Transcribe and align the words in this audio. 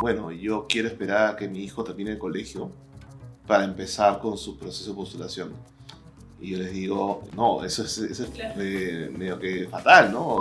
bueno, 0.00 0.30
yo 0.30 0.66
quiero 0.68 0.88
esperar 0.88 1.32
a 1.32 1.36
que 1.36 1.48
mi 1.48 1.60
hijo 1.60 1.82
termine 1.82 2.12
el 2.12 2.18
colegio 2.18 2.70
para 3.46 3.64
empezar 3.64 4.20
con 4.20 4.38
su 4.38 4.56
proceso 4.56 4.90
de 4.90 4.96
postulación. 4.96 5.52
Y 6.40 6.50
yo 6.50 6.58
les 6.58 6.72
digo, 6.72 7.24
no, 7.34 7.64
eso 7.64 7.82
es, 7.82 7.98
eso 7.98 8.24
es 8.24 8.30
eh, 8.36 9.10
medio 9.16 9.38
que 9.38 9.66
fatal, 9.66 10.12
¿no? 10.12 10.38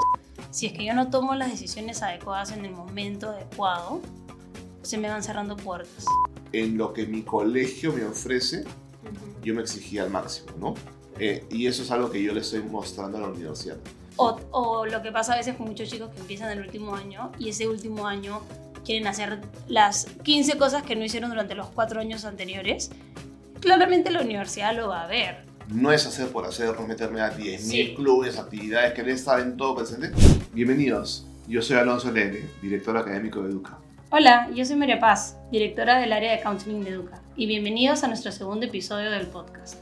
Si 0.52 0.68
es 0.68 0.74
que 0.74 0.86
yo 0.86 0.94
no 0.94 1.10
tomo 1.10 1.34
las 1.34 1.50
decisiones 1.50 2.04
adecuadas 2.04 2.52
en 2.52 2.66
el 2.66 2.72
momento 2.72 3.30
adecuado, 3.30 4.02
se 4.84 4.98
me 4.98 5.10
van 5.10 5.24
cerrando 5.24 5.56
puertas. 5.56 6.06
En 6.54 6.78
lo 6.78 6.94
que 6.94 7.08
mi 7.08 7.24
colegio 7.24 7.92
me 7.94 8.06
ofrece, 8.06 8.64
yo 9.44 9.56
me 9.56 9.62
exigía 9.62 10.04
al 10.04 10.12
máximo, 10.12 10.52
¿no? 10.60 10.76
Eh, 11.20 11.46
y 11.50 11.66
eso 11.66 11.82
es 11.82 11.90
algo 11.90 12.12
que 12.12 12.22
yo 12.22 12.32
le 12.32 12.42
estoy 12.42 12.62
mostrando 12.62 13.18
a 13.18 13.22
la 13.22 13.28
universidad. 13.30 13.78
O, 14.18 14.40
o, 14.52 14.86
lo 14.86 15.02
que 15.02 15.12
pasa 15.12 15.34
a 15.34 15.38
veces 15.38 15.56
con 15.56 15.68
muchos 15.68 15.90
chicos 15.90 16.12
que 16.12 16.20
empiezan 16.20 16.52
el 16.52 16.60
último 16.60 16.96
año 16.96 17.32
y 17.40 17.50
ese 17.50 17.68
último 17.68 18.08
año 18.08 18.42
quieren 18.88 19.06
hacer 19.06 19.42
las 19.68 20.06
15 20.24 20.58
cosas 20.58 20.82
que 20.82 20.96
no 20.96 21.04
hicieron 21.04 21.30
durante 21.30 21.54
los 21.54 21.68
cuatro 21.68 22.00
años 22.00 22.26
anteriores. 22.26 22.90
Claramente 23.60 24.10
la 24.10 24.22
universidad 24.22 24.76
lo 24.76 24.88
va 24.88 25.04
a 25.04 25.08
ver 25.08 25.46
no 25.70 25.92
es 25.92 26.06
hacer 26.06 26.30
por 26.30 26.46
hacer, 26.46 26.74
no 26.80 26.88
meterme 26.88 27.20
a 27.20 27.36
10.000 27.36 27.96
clubes, 27.96 28.40
actividades, 28.40 28.94
querer 28.94 29.12
estar 29.12 29.40
en 29.40 29.58
todo 29.58 29.76
presente. 29.76 30.12
Bienvenidos, 30.54 31.28
yo 31.46 31.62
soy 31.62 31.76
Alonso 31.76 32.10
Lele, 32.10 32.50
director 32.62 32.96
académico 32.96 33.44
de 33.44 33.50
Educa. 33.50 33.78
Hola, 34.10 34.50
yo 34.56 34.64
soy 34.64 34.78
María 34.78 35.00
Paz, 35.00 35.36
directora 35.52 36.00
del 36.00 36.14
área 36.14 36.32
de 36.32 36.42
counseling 36.42 36.86
de 36.86 36.92
Educa, 36.92 37.22
y 37.36 37.48
bienvenidos 37.48 38.04
a 38.06 38.08
nuestro 38.08 38.32
segundo 38.32 38.66
episodio 38.66 39.12
del 39.12 39.28
podcast. 39.28 39.76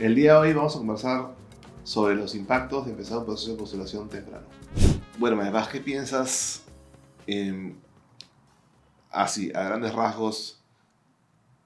El 0.00 0.14
día 0.14 0.32
de 0.32 0.38
hoy 0.38 0.52
vamos 0.54 0.74
a 0.74 0.78
conversar 0.78 1.26
sobre 1.84 2.14
los 2.14 2.34
impactos 2.34 2.86
de 2.86 2.92
empezar 2.92 3.18
un 3.18 3.26
proceso 3.26 3.52
de 3.52 3.58
postulación 3.58 4.08
temprano. 4.08 4.46
Bueno, 5.18 5.36
María 5.36 5.52
Paz, 5.52 5.68
¿qué 5.68 5.80
piensas 5.80 6.62
así, 9.10 9.50
a 9.54 9.62
grandes 9.62 9.94
rasgos, 9.94 10.58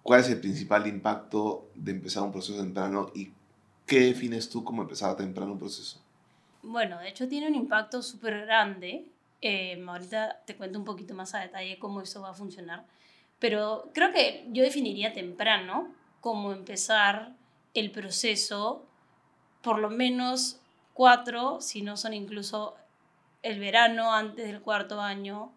¿Cuál 0.03 0.21
es 0.21 0.29
el 0.31 0.41
principal 0.41 0.87
impacto 0.87 1.71
de 1.75 1.93
empezar 1.93 2.25
un 2.25 2.33
proceso 2.33 2.61
temprano 2.61 3.11
y 3.15 3.31
qué 3.87 4.01
defines 4.01 4.51
tú 4.51 4.65
como 4.65 4.83
empezar 4.83 5.17
temprano 5.17 5.53
un 5.53 5.59
proceso? 5.59 6.01
Bueno, 6.63 6.99
de 6.99 7.09
hecho 7.09 7.29
tiene 7.29 7.47
un 7.47 7.55
impacto 7.55 8.03
súper 8.03 8.47
grande. 8.47 9.07
Eh, 9.41 9.83
ahorita 9.87 10.43
te 10.45 10.57
cuento 10.57 10.79
un 10.79 10.85
poquito 10.85 11.15
más 11.15 11.35
a 11.35 11.41
detalle 11.41 11.79
cómo 11.79 12.01
eso 12.01 12.21
va 12.21 12.31
a 12.31 12.35
funcionar. 12.35 12.85
Pero 13.39 13.91
creo 13.95 14.13
que 14.13 14.47
yo 14.51 14.63
definiría 14.65 15.13
temprano 15.13 15.93
como 16.21 16.53
empezar 16.53 17.35
el 17.75 17.91
proceso 17.91 18.85
por 19.63 19.79
lo 19.79 19.91
menos 19.91 20.61
cuatro, 20.95 21.61
si 21.61 21.83
no 21.83 21.97
son 21.97 22.15
incluso 22.15 22.75
el 23.43 23.61
verano 23.61 24.13
antes 24.13 24.47
del 24.47 24.61
cuarto 24.61 25.01
año 25.01 25.53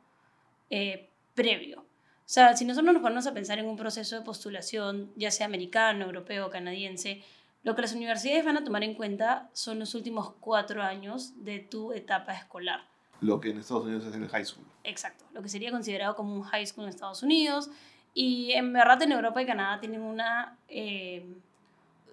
eh, 0.69 1.09
previo. 1.35 1.81
O 1.81 2.27
sea, 2.27 2.57
si 2.57 2.65
nosotros 2.65 2.91
nos 2.91 3.03
ponemos 3.03 3.27
a 3.27 3.33
pensar 3.33 3.59
en 3.59 3.67
un 3.67 3.77
proceso 3.77 4.15
de 4.15 4.23
postulación, 4.23 5.11
ya 5.15 5.29
sea 5.29 5.45
americano, 5.45 6.05
europeo, 6.05 6.49
canadiense, 6.49 7.23
lo 7.61 7.75
que 7.75 7.83
las 7.83 7.93
universidades 7.93 8.43
van 8.45 8.57
a 8.57 8.63
tomar 8.63 8.83
en 8.83 8.95
cuenta 8.95 9.49
son 9.53 9.77
los 9.77 9.93
últimos 9.93 10.31
cuatro 10.39 10.81
años 10.81 11.33
de 11.43 11.59
tu 11.59 11.93
etapa 11.93 12.33
escolar. 12.33 12.81
Lo 13.21 13.39
que 13.39 13.49
en 13.49 13.59
Estados 13.59 13.85
Unidos 13.85 14.05
es 14.05 14.15
el 14.15 14.27
high 14.27 14.45
school. 14.45 14.65
Exacto, 14.83 15.25
lo 15.33 15.41
que 15.41 15.49
sería 15.49 15.71
considerado 15.71 16.15
como 16.15 16.33
un 16.33 16.43
high 16.43 16.65
school 16.65 16.85
en 16.85 16.89
Estados 16.89 17.21
Unidos. 17.21 17.69
Y 18.13 18.53
en 18.53 18.71
verdad 18.71 19.01
en 19.01 19.11
Europa 19.11 19.41
y 19.41 19.45
Canadá 19.45 19.79
tienen 19.79 20.01
una, 20.01 20.57
eh, 20.67 21.25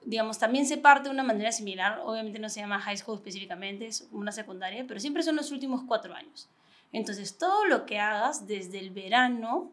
digamos, 0.05 0.39
también 0.39 0.67
se 0.67 0.77
parte 0.77 1.09
de 1.09 1.15
una 1.15 1.23
manera 1.23 1.53
similar. 1.53 2.01
Obviamente 2.05 2.39
no 2.39 2.49
se 2.49 2.61
llama 2.61 2.81
high 2.81 2.97
school 2.97 3.17
específicamente, 3.17 3.87
es 3.87 4.09
una 4.11 4.33
secundaria, 4.33 4.85
pero 4.87 5.01
siempre 5.01 5.23
son 5.23 5.37
los 5.37 5.53
últimos 5.53 5.83
cuatro 5.87 6.15
años. 6.15 6.49
Entonces, 6.93 7.39
todo 7.39 7.65
lo 7.65 7.87
que 7.87 7.99
hagas 7.99 8.47
desde 8.47 8.79
el 8.79 8.91
verano 8.91 9.73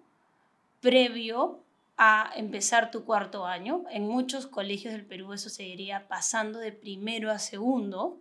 previo 0.82 1.60
a 1.98 2.32
empezar 2.36 2.92
tu 2.92 3.04
cuarto 3.04 3.46
año. 3.46 3.84
En 3.92 4.08
muchos 4.08 4.48
colegios 4.48 4.94
del 4.94 5.06
Perú 5.06 5.34
eso 5.34 5.50
seguiría 5.50 6.08
pasando 6.08 6.60
de 6.60 6.72
primero 6.72 7.30
a 7.30 7.40
segundo, 7.40 8.18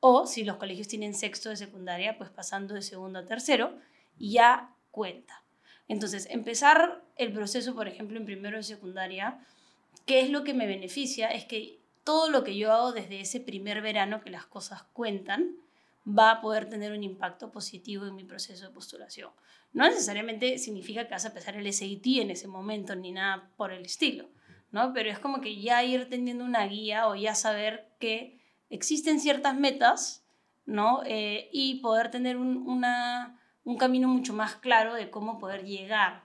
o 0.00 0.26
si 0.26 0.42
los 0.42 0.56
colegios 0.56 0.88
tienen 0.88 1.14
sexto 1.14 1.48
de 1.48 1.56
secundaria, 1.56 2.18
pues 2.18 2.28
pasando 2.30 2.74
de 2.74 2.82
segundo 2.82 3.20
a 3.20 3.26
tercero, 3.26 3.78
ya 4.18 4.74
cuenta. 4.90 5.42
Entonces, 5.86 6.26
empezar 6.30 7.02
el 7.16 7.32
proceso, 7.32 7.74
por 7.74 7.86
ejemplo, 7.86 8.18
en 8.18 8.24
primero 8.24 8.56
de 8.56 8.62
secundaria, 8.64 9.38
¿qué 10.06 10.20
es 10.20 10.30
lo 10.30 10.42
que 10.42 10.54
me 10.54 10.66
beneficia? 10.66 11.28
Es 11.28 11.44
que 11.44 11.78
todo 12.02 12.30
lo 12.30 12.42
que 12.42 12.56
yo 12.56 12.72
hago 12.72 12.92
desde 12.92 13.20
ese 13.20 13.38
primer 13.40 13.80
verano, 13.82 14.20
que 14.20 14.30
las 14.30 14.46
cosas 14.46 14.82
cuentan, 14.92 15.54
va 16.06 16.30
a 16.32 16.40
poder 16.40 16.68
tener 16.68 16.92
un 16.92 17.04
impacto 17.04 17.50
positivo 17.50 18.06
en 18.06 18.14
mi 18.14 18.24
proceso 18.24 18.66
de 18.66 18.72
postulación. 18.72 19.30
No 19.72 19.84
necesariamente 19.84 20.58
significa 20.58 21.06
que 21.06 21.14
vas 21.14 21.24
a 21.24 21.28
empezar 21.28 21.56
el 21.56 21.72
SAT 21.72 22.06
en 22.20 22.30
ese 22.30 22.48
momento 22.48 22.96
ni 22.96 23.12
nada 23.12 23.50
por 23.56 23.72
el 23.72 23.84
estilo, 23.84 24.28
¿no? 24.72 24.92
Pero 24.92 25.10
es 25.10 25.18
como 25.18 25.40
que 25.40 25.60
ya 25.60 25.84
ir 25.84 26.08
teniendo 26.08 26.44
una 26.44 26.66
guía 26.66 27.08
o 27.08 27.14
ya 27.14 27.34
saber 27.34 27.88
que 27.98 28.40
existen 28.70 29.20
ciertas 29.20 29.56
metas, 29.56 30.24
¿no? 30.66 31.02
Eh, 31.04 31.48
y 31.52 31.80
poder 31.80 32.10
tener 32.10 32.36
un, 32.36 32.68
una, 32.68 33.40
un 33.64 33.76
camino 33.76 34.08
mucho 34.08 34.32
más 34.32 34.56
claro 34.56 34.94
de 34.94 35.10
cómo 35.10 35.38
poder 35.38 35.64
llegar 35.64 36.24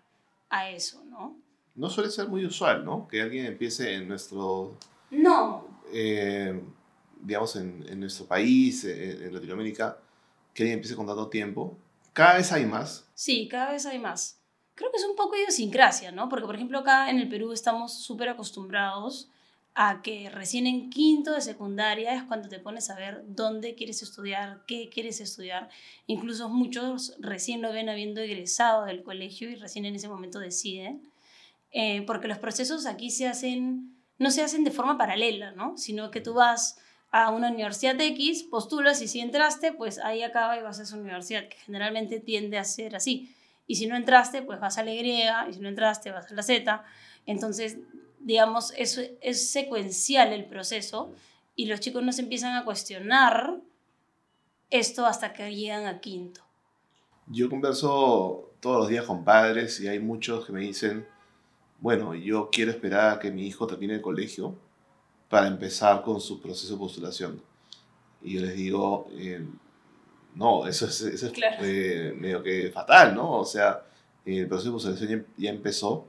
a 0.49 0.69
eso, 0.69 1.03
¿no? 1.05 1.37
No 1.75 1.89
suele 1.89 2.09
ser 2.09 2.29
muy 2.29 2.45
usual, 2.45 2.85
¿no? 2.85 3.07
Que 3.07 3.21
alguien 3.21 3.45
empiece 3.45 3.95
en 3.95 4.07
nuestro... 4.07 4.77
No. 5.11 5.67
Eh, 5.93 6.61
digamos, 7.25 7.55
en, 7.55 7.85
en, 7.89 7.99
nuestro 7.99 8.25
país, 8.25 8.83
en, 8.85 9.23
en 9.23 9.33
Latinoamérica, 9.33 9.97
que 10.53 10.63
alguien 10.63 10.77
empiece 10.77 10.95
con 10.95 11.05
tanto 11.05 11.27
tiempo 11.27 11.77
cada 12.15 12.37
vez 12.37 12.49
hay 12.53 12.65
más. 12.65 13.05
Sí, 13.13 13.49
cada 13.49 13.73
vez 13.73 13.85
hay 13.85 13.99
más. 13.99 14.39
Creo 14.73 14.89
que 14.89 14.97
es 14.97 15.03
un 15.03 15.17
poco 15.17 15.35
idiosincrasia, 15.35 16.13
¿no? 16.13 16.29
Porque, 16.29 16.45
por 16.45 16.55
ejemplo, 16.55 16.79
acá 16.79 17.09
en 17.09 17.19
el 17.19 17.27
Perú 17.27 17.51
estamos 17.51 17.93
súper 17.93 18.29
acostumbrados 18.29 19.29
a 19.73 20.01
que 20.01 20.29
recién 20.29 20.65
en 20.65 20.89
quinto 20.89 21.33
de 21.33 21.41
secundaria 21.41 22.15
es 22.15 22.23
cuando 22.23 22.47
te 22.47 22.59
pones 22.59 22.89
a 22.89 22.95
ver 22.95 23.25
dónde 23.27 23.75
quieres 23.75 24.01
estudiar, 24.01 24.63
qué 24.65 24.89
quieres 24.89 25.19
estudiar. 25.19 25.67
Incluso 26.07 26.47
muchos 26.47 27.17
recién 27.19 27.61
lo 27.61 27.73
ven 27.73 27.89
habiendo 27.89 28.21
egresado 28.21 28.85
del 28.85 29.03
colegio 29.03 29.49
y 29.49 29.55
recién 29.55 29.83
en 29.83 29.95
ese 29.95 30.07
momento 30.07 30.39
deciden. 30.39 31.11
Eh, 31.73 32.03
porque 32.07 32.29
los 32.29 32.37
procesos 32.37 32.85
aquí 32.85 33.11
se 33.11 33.27
hacen, 33.27 33.93
no 34.19 34.31
se 34.31 34.41
hacen 34.41 34.63
de 34.63 34.71
forma 34.71 34.97
paralela, 34.97 35.51
¿no? 35.51 35.77
Sino 35.77 36.11
que 36.11 36.21
tú 36.21 36.33
vas 36.33 36.79
a 37.17 37.29
una 37.29 37.49
universidad 37.49 37.95
X, 37.97 38.43
postulas 38.43 39.01
y 39.01 39.07
si 39.07 39.21
entraste, 39.21 39.71
pues 39.71 39.99
ahí 39.99 40.21
acaba 40.21 40.59
y 40.59 40.61
vas 40.61 40.81
a 40.81 40.83
esa 40.83 40.97
universidad, 40.97 41.47
que 41.47 41.55
generalmente 41.55 42.19
tiende 42.19 42.57
a 42.57 42.65
ser 42.65 42.93
así. 42.93 43.33
Y 43.67 43.75
si 43.75 43.87
no 43.87 43.95
entraste, 43.95 44.41
pues 44.41 44.59
vas 44.59 44.77
a 44.77 44.83
la 44.83 44.91
Y, 44.91 44.99
y 44.99 45.53
si 45.53 45.61
no 45.61 45.69
entraste, 45.69 46.11
vas 46.11 46.29
a 46.29 46.35
la 46.35 46.43
Z. 46.43 46.83
Entonces, 47.25 47.77
digamos, 48.19 48.73
eso 48.75 49.01
es 49.21 49.49
secuencial 49.49 50.33
el 50.33 50.43
proceso 50.43 51.13
y 51.55 51.67
los 51.67 51.79
chicos 51.79 52.03
no 52.03 52.11
se 52.11 52.21
empiezan 52.21 52.53
a 52.57 52.65
cuestionar 52.65 53.61
esto 54.69 55.05
hasta 55.05 55.31
que 55.31 55.55
llegan 55.55 55.85
a 55.85 56.01
quinto. 56.01 56.41
Yo 57.27 57.49
converso 57.49 58.51
todos 58.59 58.79
los 58.79 58.89
días 58.89 59.05
con 59.05 59.23
padres 59.23 59.79
y 59.79 59.87
hay 59.87 59.99
muchos 59.99 60.45
que 60.45 60.51
me 60.51 60.59
dicen, 60.59 61.07
bueno, 61.79 62.13
yo 62.13 62.49
quiero 62.51 62.71
esperar 62.71 63.11
a 63.11 63.19
que 63.19 63.31
mi 63.31 63.47
hijo 63.47 63.67
termine 63.67 63.93
el 63.93 64.01
colegio 64.01 64.64
para 65.29 65.47
empezar 65.47 66.01
con 66.01 66.21
su 66.21 66.41
proceso 66.41 66.73
de 66.73 66.79
postulación. 66.79 67.41
Y 68.21 68.33
yo 68.33 68.41
les 68.41 68.55
digo, 68.55 69.07
eh, 69.11 69.45
no, 70.35 70.67
eso 70.67 70.85
es, 70.85 71.01
eso 71.01 71.27
es 71.27 71.33
eh, 71.61 72.13
medio 72.17 72.43
que 72.43 72.71
fatal, 72.71 73.15
¿no? 73.15 73.39
O 73.39 73.45
sea, 73.45 73.83
el 74.25 74.47
proceso 74.47 74.69
de 74.69 74.73
postulación 74.73 75.25
ya, 75.37 75.49
empezó 75.49 76.07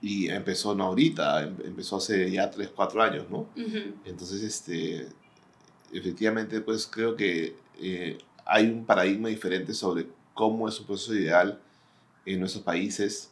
y 0.00 0.28
empezó 0.28 0.74
no 0.74 0.84
ahorita, 0.84 1.42
em, 1.44 1.56
empezó 1.64 1.96
hace 1.96 2.30
ya 2.30 2.50
3, 2.50 2.70
4 2.74 3.02
años, 3.02 3.30
¿no? 3.30 3.46
Entonces, 4.04 4.42
este, 4.42 5.08
efectivamente, 5.92 6.60
pues 6.60 6.86
creo 6.86 7.14
que 7.16 7.56
eh, 7.80 8.18
hay 8.44 8.66
un 8.66 8.84
paradigma 8.84 9.28
diferente 9.28 9.74
sobre 9.74 10.08
cómo 10.34 10.68
es 10.68 10.78
un 10.80 10.86
proceso 10.86 11.14
ideal 11.14 11.60
en 12.26 12.40
nuestros 12.40 12.64
países, 12.64 13.30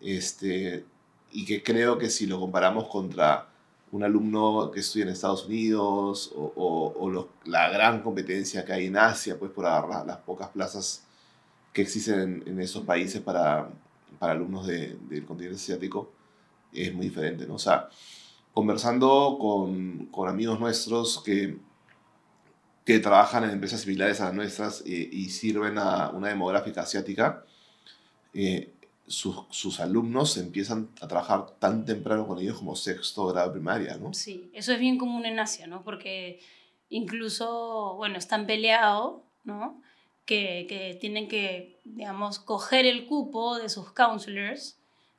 este, 0.00 0.84
y 1.30 1.44
que 1.44 1.62
creo 1.62 1.98
que 1.98 2.10
si 2.10 2.26
lo 2.26 2.38
comparamos 2.38 2.88
contra 2.88 3.51
un 3.92 4.02
alumno 4.02 4.70
que 4.72 4.80
estudia 4.80 5.04
en 5.04 5.10
Estados 5.10 5.44
Unidos 5.46 6.32
o, 6.34 6.94
o, 6.96 7.28
la 7.44 7.68
gran 7.68 8.02
competencia 8.02 8.64
que 8.64 8.72
hay 8.72 8.86
en 8.86 8.96
Asia, 8.96 9.38
pues 9.38 9.52
por 9.52 9.66
agarrar 9.66 10.06
las 10.06 10.16
pocas 10.18 10.48
plazas 10.48 11.04
que 11.72 11.82
existen 11.82 12.42
en, 12.46 12.60
esos 12.60 12.84
países 12.84 13.20
para, 13.20 13.68
para 14.18 14.32
alumnos 14.32 14.66
de, 14.66 14.96
del 15.08 15.26
continente 15.26 15.56
asiático, 15.56 16.10
es 16.72 16.92
muy 16.94 17.08
diferente, 17.08 17.46
¿no? 17.46 17.54
O 17.54 17.58
sea, 17.58 17.90
conversando 18.54 19.36
con, 19.38 20.06
con 20.06 20.28
amigos 20.28 20.58
nuestros 20.58 21.22
que, 21.22 21.58
que 22.86 22.98
trabajan 22.98 23.44
en 23.44 23.50
empresas 23.50 23.82
similares 23.82 24.22
a 24.22 24.26
las 24.26 24.34
nuestras 24.34 24.82
eh, 24.86 25.08
y 25.12 25.28
sirven 25.28 25.76
a 25.76 26.08
una 26.10 26.28
demográfica 26.28 26.80
asiática, 26.80 27.44
eh, 28.32 28.71
sus, 29.06 29.36
sus, 29.50 29.80
alumnos 29.80 30.36
empiezan 30.36 30.88
a 31.00 31.08
trabajar 31.08 31.50
tan 31.58 31.84
temprano 31.84 32.26
con 32.26 32.38
ellos 32.38 32.58
como 32.58 32.76
sexto 32.76 33.26
grado 33.26 33.52
primaria, 33.52 33.96
¿no? 33.96 34.14
Sí, 34.14 34.50
eso 34.54 34.72
es 34.72 34.78
bien 34.78 34.98
común 34.98 35.26
en 35.26 35.38
Asia, 35.38 35.66
¿no? 35.66 35.82
Porque 35.82 36.40
incluso, 36.88 37.94
bueno, 37.96 38.18
están 38.18 38.46
peleados, 38.46 39.22
¿no? 39.44 39.82
que, 40.24 40.66
que 40.68 40.96
tienen 41.00 41.28
que, 41.28 41.80
digamos, 41.84 42.38
coger 42.38 42.86
el 42.86 43.06
cupo 43.06 43.58
de 43.58 43.68
sus 43.68 43.92
counselors 43.92 44.78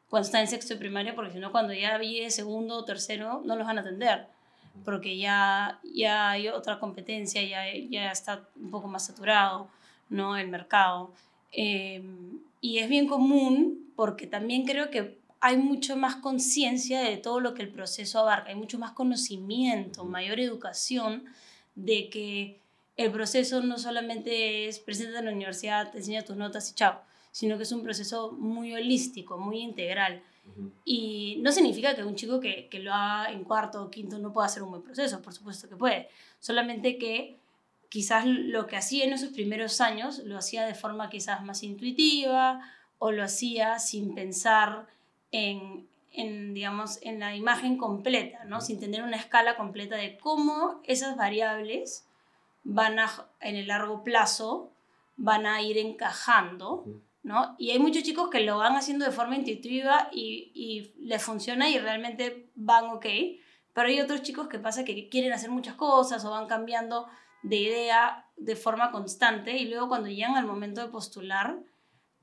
cuando 0.09 0.27
están 0.27 0.41
en 0.41 0.47
sexto 0.47 0.74
de 0.74 0.80
primaria, 0.80 1.15
porque 1.15 1.31
si 1.31 1.39
no, 1.39 1.51
cuando 1.51 1.74
ya 1.74 1.97
viene 1.97 2.30
segundo 2.30 2.77
o 2.77 2.85
tercero, 2.85 3.41
no 3.45 3.56
los 3.56 3.65
van 3.65 3.80
a 3.80 3.81
atender, 3.81 4.27
porque 4.85 5.18
ya, 5.18 5.80
ya 5.83 6.31
hay 6.31 6.47
otra 6.50 6.80
competencia, 6.80 7.41
ya, 7.44 7.63
ya 7.89 8.12
está 8.12 8.47
un 8.56 8.69
poco 8.69 8.88
más 8.88 9.06
saturado 9.06 9.69
¿no? 10.09 10.38
el 10.38 10.50
mercado. 10.50 11.13
Em, 11.51 12.39
y 12.63 12.80
es 12.80 12.88
bien 12.88 13.07
común 13.07 13.92
porque 13.94 14.25
también 14.25 14.63
creo 14.65 14.89
que 14.89 15.19
hay 15.42 15.57
mucho 15.57 15.98
más 15.98 16.15
conciencia 16.15 17.01
de 17.01 17.18
todo 17.18 17.42
lo 17.42 17.54
que 17.54 17.62
el 17.62 17.68
proceso 17.68 18.19
abarca, 18.19 18.51
hay 18.51 18.56
mucho 18.56 18.80
más 18.80 18.94
conocimiento, 18.94 20.06
mayor 20.06 20.39
educación 20.39 21.25
de 21.75 22.10
que 22.10 22.62
el 22.95 23.12
proceso 23.12 23.62
no 23.62 23.77
solamente 23.77 24.69
es 24.69 24.80
presenta 24.80 25.19
en 25.19 25.25
la 25.25 25.33
universidad, 25.33 25.92
te 25.92 25.98
enseña 25.98 26.24
tus 26.24 26.38
notas 26.38 26.71
y 26.71 26.75
chao, 26.75 27.01
sino 27.33 27.57
que 27.57 27.63
es 27.63 27.71
un 27.74 27.83
proceso 27.83 28.31
muy 28.31 28.74
holístico, 28.74 29.38
muy 29.38 29.59
integral. 29.59 30.24
Y 30.86 31.39
no 31.42 31.51
significa 31.51 31.95
que 31.95 32.06
un 32.06 32.16
chico 32.16 32.39
que, 32.39 32.69
que, 32.69 32.80
lo 32.80 32.94
haga 32.94 33.30
en 33.33 33.44
cuarto 33.44 33.83
o 33.83 33.89
quinto 33.89 34.19
no 34.19 34.31
pueda 34.31 34.45
hacer 34.45 34.63
un 34.63 34.69
buen 34.69 34.83
proceso, 34.83 35.21
por 35.21 35.33
supuesto 35.33 35.68
que 35.68 35.75
puede, 35.75 36.07
solamente 36.39 36.98
que 36.98 37.43
quizás 37.94 38.25
lo 38.25 38.66
que 38.66 38.75
hacía 38.75 39.06
en 39.06 39.13
esos 39.13 39.30
primeros 39.30 39.80
años 39.80 40.18
lo 40.25 40.40
hacía 40.40 40.66
de 40.66 40.74
forma 40.74 41.12
quizás 41.12 41.44
más 41.44 41.62
intuitiva 41.62 42.60
o 42.98 43.12
lo 43.12 43.24
hacía 43.24 43.78
sin 43.78 44.16
pensar 44.16 44.88
en, 45.30 45.88
en 46.12 46.56
digamos, 46.56 46.98
en 47.04 47.19
la 47.19 47.36
imagen 47.36 47.78
completa, 47.78 48.45
¿no? 48.45 48.62
sin 48.62 48.80
tener 48.80 49.04
una 49.04 49.18
escala 49.18 49.56
completa 49.56 49.95
de 49.95 50.18
cómo 50.18 50.81
esas 50.86 51.16
variables 51.18 52.07
van 52.63 52.98
a, 52.98 53.12
en 53.42 53.57
el 53.57 53.68
largo 53.68 54.04
plazo, 54.04 54.72
van 55.16 55.45
a 55.45 55.62
ir 55.62 55.78
encajando, 55.78 56.86
¿no? 57.22 57.56
Y 57.60 57.69
hay 57.69 57.78
muchos 57.78 58.01
chicos 58.01 58.31
que 58.31 58.40
lo 58.40 58.57
van 58.57 58.75
haciendo 58.75 59.06
de 59.06 59.12
forma 59.12 59.36
intuitiva 59.36 60.10
y, 60.12 60.51
y 60.56 60.94
les 61.06 61.22
funciona 61.22 61.69
y 61.69 61.78
realmente 61.78 62.50
van 62.56 62.86
ok, 62.86 63.06
pero 63.72 63.88
hay 63.88 64.01
otros 64.01 64.24
chicos 64.24 64.48
que 64.48 64.57
pasa 64.57 64.84
que 64.84 65.10
quieren 65.10 65.31
hacer 65.31 65.51
muchas 65.51 65.75
cosas 65.75 66.25
o 66.25 66.31
van 66.31 66.48
cambiando 66.48 67.07
de 67.44 67.57
idea 67.57 68.25
de 68.38 68.56
forma 68.56 68.92
constante 68.92 69.57
y 69.57 69.69
luego 69.69 69.90
cuando 69.90 70.10
llegan 70.10 70.36
al 70.36 70.45
momento 70.45 70.81
de 70.81 70.88
postular, 70.88 71.60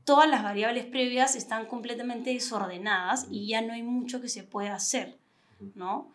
todas 0.05 0.29
las 0.29 0.43
variables 0.43 0.87
previas 0.87 1.37
están 1.37 1.67
completamente 1.67 2.31
desordenadas 2.31 3.27
y 3.31 3.47
ya 3.47 3.61
no 3.63 3.73
hay 3.73 3.83
mucho 3.83 4.21
que 4.21 4.29
se 4.29 4.43
pueda 4.43 4.75
hacer, 4.75 5.19
¿no? 5.75 6.13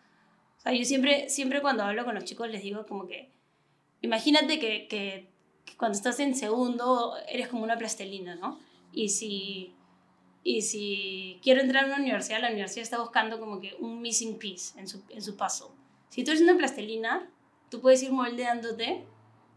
O 0.58 0.60
sea, 0.60 0.72
yo 0.72 0.84
siempre, 0.84 1.28
siempre 1.28 1.62
cuando 1.62 1.84
hablo 1.84 2.04
con 2.04 2.14
los 2.14 2.24
chicos 2.24 2.50
les 2.50 2.62
digo 2.62 2.84
como 2.86 3.06
que 3.06 3.30
imagínate 4.02 4.58
que, 4.58 4.88
que, 4.88 5.30
cuando 5.76 5.96
estás 5.96 6.20
en 6.20 6.34
segundo 6.34 7.14
eres 7.28 7.48
como 7.48 7.64
una 7.64 7.76
plastelina, 7.76 8.34
¿no? 8.34 8.58
Y 8.92 9.08
si, 9.10 9.74
y 10.42 10.62
si 10.62 11.40
quiero 11.42 11.60
entrar 11.60 11.84
a 11.84 11.86
una 11.88 11.96
universidad, 11.96 12.40
la 12.40 12.48
universidad 12.48 12.82
está 12.82 13.00
buscando 13.00 13.38
como 13.38 13.60
que 13.60 13.74
un 13.80 14.00
missing 14.00 14.38
piece 14.38 14.78
en 14.78 14.88
su, 14.88 15.02
en 15.10 15.22
su 15.22 15.36
paso. 15.36 15.74
Si 16.08 16.24
tú 16.24 16.30
eres 16.30 16.42
una 16.42 16.56
plastelina, 16.56 17.28
tú 17.70 17.80
puedes 17.80 18.02
ir 18.02 18.12
moldeándote 18.12 19.04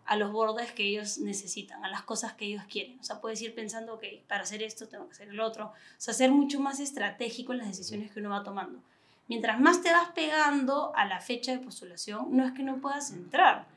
a 0.05 0.15
los 0.15 0.31
bordes 0.31 0.71
que 0.71 0.83
ellos 0.83 1.19
necesitan, 1.19 1.85
a 1.85 1.89
las 1.89 2.01
cosas 2.01 2.33
que 2.33 2.45
ellos 2.45 2.63
quieren. 2.67 2.99
O 2.99 3.03
sea, 3.03 3.21
puedes 3.21 3.41
ir 3.41 3.53
pensando, 3.53 3.93
ok, 3.93 4.03
para 4.27 4.41
hacer 4.41 4.63
esto 4.63 4.87
tengo 4.87 5.05
que 5.05 5.11
hacer 5.11 5.29
el 5.29 5.39
otro. 5.39 5.67
O 5.67 5.73
sea, 5.97 6.15
ser 6.15 6.31
mucho 6.31 6.59
más 6.59 6.79
estratégico 6.79 7.51
en 7.51 7.59
las 7.59 7.67
decisiones 7.67 8.11
que 8.11 8.19
uno 8.19 8.31
va 8.31 8.43
tomando. 8.43 8.79
Mientras 9.27 9.59
más 9.59 9.83
te 9.83 9.91
vas 9.91 10.09
pegando 10.15 10.91
a 10.95 11.05
la 11.05 11.19
fecha 11.19 11.51
de 11.51 11.59
postulación, 11.59 12.35
no 12.35 12.43
es 12.43 12.53
que 12.53 12.63
no 12.63 12.81
puedas 12.81 13.11
entrar, 13.11 13.67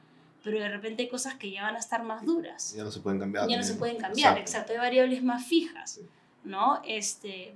pero 0.43 0.59
de 0.59 0.71
repente 0.71 1.03
hay 1.03 1.09
cosas 1.11 1.35
que 1.35 1.51
ya 1.51 1.65
van 1.65 1.77
a 1.77 1.79
estar 1.79 2.03
más 2.03 2.25
duras. 2.25 2.73
Ya 2.75 2.85
no 2.85 2.91
se 2.91 3.01
pueden 3.01 3.21
cambiar. 3.21 3.47
Ya 3.49 3.59
no 3.59 3.63
se 3.63 3.75
pueden 3.75 3.99
cambiar, 3.99 4.39
exacto. 4.39 4.73
Hay 4.73 4.79
variables 4.79 5.23
más 5.23 5.45
fijas, 5.47 6.01
¿no? 6.45 6.81
Este, 6.87 7.55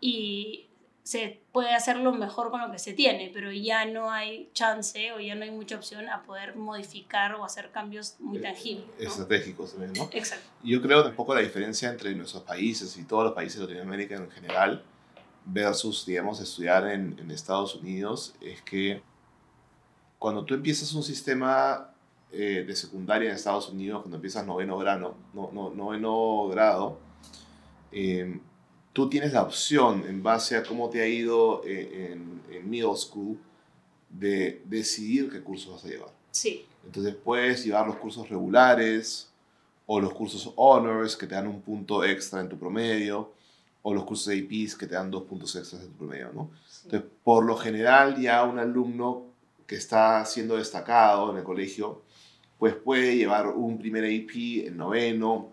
y 0.00 0.65
se 1.06 1.40
puede 1.52 1.72
hacerlo 1.72 2.10
mejor 2.10 2.50
con 2.50 2.60
lo 2.60 2.72
que 2.72 2.80
se 2.80 2.92
tiene, 2.92 3.30
pero 3.32 3.52
ya 3.52 3.84
no 3.84 4.10
hay 4.10 4.50
chance 4.54 5.12
o 5.12 5.20
ya 5.20 5.36
no 5.36 5.44
hay 5.44 5.52
mucha 5.52 5.76
opción 5.76 6.08
a 6.08 6.24
poder 6.24 6.56
modificar 6.56 7.32
o 7.36 7.44
hacer 7.44 7.70
cambios 7.70 8.16
muy 8.18 8.38
eh, 8.38 8.40
tangibles. 8.40 8.86
Estratégicos 8.98 9.70
también, 9.70 9.92
¿no? 9.92 10.08
Exacto. 10.10 10.44
Yo 10.64 10.82
creo 10.82 11.06
un 11.06 11.14
poco 11.14 11.32
la 11.32 11.42
diferencia 11.42 11.90
entre 11.90 12.12
nuestros 12.16 12.42
países 12.42 12.96
y 12.96 13.04
todos 13.04 13.22
los 13.22 13.34
países 13.34 13.60
de 13.60 13.66
Latinoamérica 13.68 14.16
en 14.16 14.28
general 14.32 14.82
versus, 15.44 16.04
digamos, 16.06 16.40
estudiar 16.40 16.88
en, 16.88 17.16
en 17.20 17.30
Estados 17.30 17.76
Unidos 17.76 18.34
es 18.40 18.60
que 18.62 19.00
cuando 20.18 20.44
tú 20.44 20.54
empiezas 20.54 20.92
un 20.92 21.04
sistema 21.04 21.94
eh, 22.32 22.64
de 22.66 22.74
secundaria 22.74 23.28
en 23.28 23.36
Estados 23.36 23.68
Unidos, 23.68 24.00
cuando 24.00 24.16
empiezas 24.16 24.44
noveno 24.44 24.76
grado, 24.76 25.16
no, 25.32 25.52
no, 25.52 25.70
noveno 25.70 26.48
grado 26.48 26.98
eh, 27.92 28.40
tú 28.96 29.10
tienes 29.10 29.34
la 29.34 29.42
opción, 29.42 30.06
en 30.08 30.22
base 30.22 30.56
a 30.56 30.62
cómo 30.62 30.88
te 30.88 31.02
ha 31.02 31.06
ido 31.06 31.62
eh, 31.66 32.12
en, 32.12 32.40
en, 32.50 32.70
middle 32.70 32.96
school, 32.96 33.38
de 34.08 34.62
decidir 34.64 35.30
qué 35.30 35.42
cursos 35.42 35.74
vas 35.74 35.84
a 35.84 35.88
llevar. 35.88 36.08
Sí. 36.30 36.64
Entonces 36.82 37.14
puedes 37.14 37.62
llevar 37.62 37.86
los 37.86 37.96
cursos 37.96 38.26
regulares 38.30 39.28
o 39.84 40.00
los 40.00 40.14
cursos 40.14 40.50
honors 40.56 41.14
que 41.14 41.26
te 41.26 41.34
dan 41.34 41.46
un 41.46 41.60
punto 41.60 42.02
extra 42.02 42.40
en 42.40 42.48
tu 42.48 42.58
promedio 42.58 43.34
o 43.82 43.92
los 43.92 44.04
cursos 44.04 44.32
APs 44.32 44.74
que 44.74 44.86
te 44.86 44.94
dan 44.94 45.10
dos 45.10 45.24
puntos 45.24 45.54
extras 45.56 45.82
en 45.82 45.88
tu 45.88 45.98
promedio, 45.98 46.32
¿no? 46.32 46.50
Entonces, 46.84 47.10
por 47.22 47.44
lo 47.44 47.54
general, 47.54 48.18
ya 48.18 48.44
un 48.44 48.58
alumno 48.58 49.26
que 49.66 49.76
está 49.76 50.24
siendo 50.24 50.56
destacado 50.56 51.32
en 51.32 51.36
el 51.36 51.44
colegio, 51.44 52.00
pues 52.58 52.74
puede 52.74 53.14
llevar 53.14 53.48
un 53.48 53.76
primer 53.76 54.04
AP 54.04 54.68
en 54.68 54.78
noveno, 54.78 55.50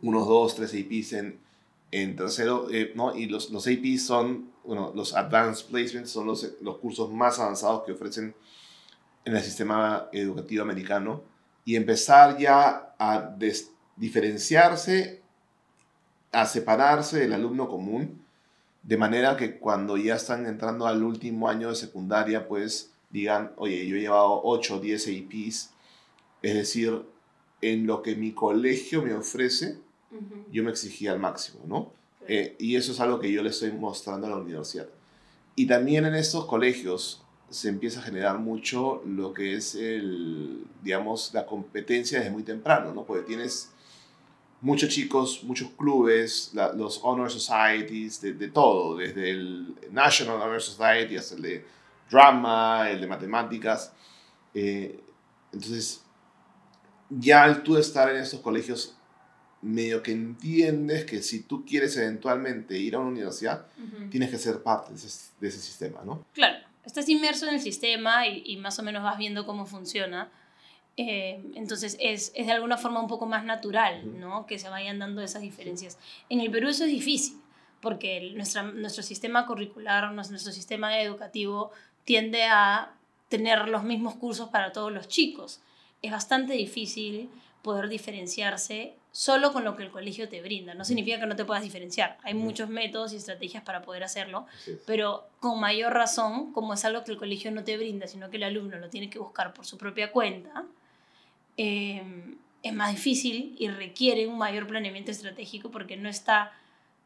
unos 0.00 0.26
dos, 0.26 0.54
tres 0.54 0.72
APs 0.72 1.12
en, 1.12 1.43
en 1.90 2.16
tercero, 2.16 2.68
eh, 2.70 2.92
¿no? 2.94 3.14
Y 3.14 3.26
los, 3.26 3.50
los 3.50 3.66
AP 3.66 3.98
son, 3.98 4.50
bueno, 4.64 4.92
los 4.94 5.14
Advanced 5.14 5.66
Placements 5.66 6.10
son 6.10 6.26
los, 6.26 6.54
los 6.60 6.78
cursos 6.78 7.10
más 7.10 7.38
avanzados 7.38 7.84
que 7.84 7.92
ofrecen 7.92 8.34
en 9.24 9.36
el 9.36 9.42
sistema 9.42 10.08
educativo 10.12 10.62
americano 10.62 11.22
y 11.64 11.76
empezar 11.76 12.36
ya 12.38 12.94
a 12.98 13.36
diferenciarse, 13.96 15.22
a 16.32 16.46
separarse 16.46 17.20
del 17.20 17.32
alumno 17.32 17.68
común, 17.68 18.24
de 18.82 18.96
manera 18.98 19.36
que 19.36 19.58
cuando 19.58 19.96
ya 19.96 20.16
están 20.16 20.46
entrando 20.46 20.86
al 20.86 21.02
último 21.02 21.48
año 21.48 21.70
de 21.70 21.74
secundaria, 21.74 22.46
pues 22.46 22.92
digan, 23.10 23.52
oye, 23.56 23.86
yo 23.86 23.96
he 23.96 24.00
llevado 24.00 24.42
8 24.44 24.76
o 24.76 24.80
10 24.80 25.08
APs, 25.08 25.70
es 26.42 26.54
decir, 26.54 27.02
en 27.62 27.86
lo 27.86 28.02
que 28.02 28.14
mi 28.16 28.32
colegio 28.32 29.02
me 29.02 29.14
ofrece, 29.14 29.78
yo 30.50 30.62
me 30.62 30.70
exigía 30.70 31.12
al 31.12 31.18
máximo, 31.18 31.60
¿no? 31.66 31.92
Eh, 32.26 32.56
y 32.58 32.76
eso 32.76 32.92
es 32.92 33.00
algo 33.00 33.20
que 33.20 33.30
yo 33.30 33.42
le 33.42 33.50
estoy 33.50 33.72
mostrando 33.72 34.26
a 34.26 34.30
la 34.30 34.36
universidad. 34.36 34.88
Y 35.56 35.66
también 35.66 36.04
en 36.06 36.14
estos 36.14 36.46
colegios 36.46 37.22
se 37.50 37.68
empieza 37.68 38.00
a 38.00 38.02
generar 38.02 38.38
mucho 38.38 39.02
lo 39.06 39.32
que 39.32 39.54
es 39.54 39.74
el, 39.74 40.64
digamos, 40.82 41.32
la 41.34 41.46
competencia 41.46 42.18
desde 42.18 42.32
muy 42.32 42.42
temprano, 42.42 42.92
¿no? 42.92 43.04
Porque 43.04 43.22
tienes 43.22 43.70
muchos 44.60 44.88
chicos, 44.88 45.44
muchos 45.44 45.68
clubes, 45.76 46.52
los 46.74 47.00
honor 47.02 47.30
societies, 47.30 48.20
de, 48.20 48.32
de, 48.32 48.48
todo, 48.48 48.96
desde 48.96 49.30
el 49.30 49.74
National 49.92 50.40
Honor 50.40 50.60
Society 50.60 51.16
hasta 51.16 51.34
el 51.36 51.42
de 51.42 51.64
drama, 52.10 52.90
el 52.90 53.00
de 53.00 53.06
matemáticas. 53.06 53.92
Eh, 54.54 54.98
entonces, 55.52 56.02
ya 57.10 57.44
al 57.44 57.62
tú 57.62 57.76
estar 57.76 58.10
en 58.10 58.16
estos 58.16 58.40
colegios 58.40 58.96
medio 59.64 60.02
que 60.02 60.12
entiendes 60.12 61.06
que 61.06 61.22
si 61.22 61.42
tú 61.42 61.64
quieres 61.64 61.96
eventualmente 61.96 62.78
ir 62.78 62.94
a 62.94 62.98
una 62.98 63.08
universidad, 63.08 63.66
tienes 64.10 64.30
que 64.30 64.38
ser 64.38 64.62
parte 64.62 64.92
de 64.92 65.48
ese, 65.48 65.58
sistema, 65.58 66.02
¿no? 66.04 66.24
Claro, 66.34 66.58
estás 66.84 67.08
inmerso 67.08 67.48
en 67.48 67.54
el 67.54 67.60
sistema 67.60 68.28
y, 68.28 68.56
más 68.58 68.78
o 68.78 68.82
menos 68.82 69.02
vas 69.02 69.16
viendo 69.16 69.46
cómo 69.46 69.64
funciona. 69.64 70.30
Eh, 70.96 71.42
entonces 71.54 71.96
es, 71.98 72.30
es, 72.34 72.46
de 72.46 72.52
alguna 72.52 72.76
forma 72.76 73.00
un 73.00 73.08
poco 73.08 73.26
más 73.26 73.44
natural, 73.44 74.20
¿no? 74.20 74.46
Que 74.46 74.58
se 74.58 74.68
vayan 74.68 74.98
dando 74.98 75.22
esas 75.22 75.40
diferencias. 75.40 75.98
En 76.28 76.40
el 76.40 76.50
Perú 76.50 76.68
eso 76.68 76.84
es 76.84 76.90
difícil, 76.90 77.40
porque 77.80 78.32
nuestra, 78.36 78.62
nuestro 78.62 79.02
sistema 79.02 79.46
curricular, 79.46 80.12
nuestro 80.12 80.52
sistema 80.52 81.00
educativo 81.00 81.72
tiende 82.04 82.44
a 82.44 82.92
tener 83.30 83.66
los 83.68 83.82
mismos 83.82 84.14
cursos 84.16 84.50
para 84.50 84.72
todos 84.72 84.92
los 84.92 85.08
chicos. 85.08 85.60
Es 86.02 86.12
bastante 86.12 86.52
difícil 86.52 87.30
poder 87.64 87.88
diferenciarse 87.88 88.94
solo 89.10 89.52
con 89.52 89.64
lo 89.64 89.74
que 89.74 89.82
el 89.82 89.90
colegio 89.90 90.28
te 90.28 90.42
brinda. 90.42 90.74
No 90.74 90.84
significa 90.84 91.18
que 91.18 91.26
no 91.26 91.34
te 91.34 91.44
puedas 91.44 91.62
diferenciar. 91.62 92.18
Hay 92.22 92.34
muchos 92.34 92.68
métodos 92.68 93.12
y 93.12 93.16
estrategias 93.16 93.64
para 93.64 93.82
poder 93.82 94.04
hacerlo, 94.04 94.46
pero 94.86 95.24
con 95.40 95.58
mayor 95.58 95.92
razón, 95.92 96.52
como 96.52 96.74
es 96.74 96.84
algo 96.84 97.02
que 97.02 97.12
el 97.12 97.18
colegio 97.18 97.50
no 97.50 97.64
te 97.64 97.76
brinda, 97.76 98.06
sino 98.06 98.30
que 98.30 98.36
el 98.36 98.44
alumno 98.44 98.78
lo 98.78 98.88
tiene 98.90 99.10
que 99.10 99.18
buscar 99.18 99.54
por 99.54 99.66
su 99.66 99.78
propia 99.78 100.12
cuenta, 100.12 100.64
em, 101.56 102.36
es 102.62 102.72
más 102.72 102.92
difícil 102.92 103.56
y 103.58 103.68
requiere 103.68 104.26
un 104.26 104.38
mayor 104.38 104.66
planeamiento 104.66 105.10
estratégico 105.10 105.70
porque 105.70 105.96
no 105.96 106.08
está, 106.08 106.52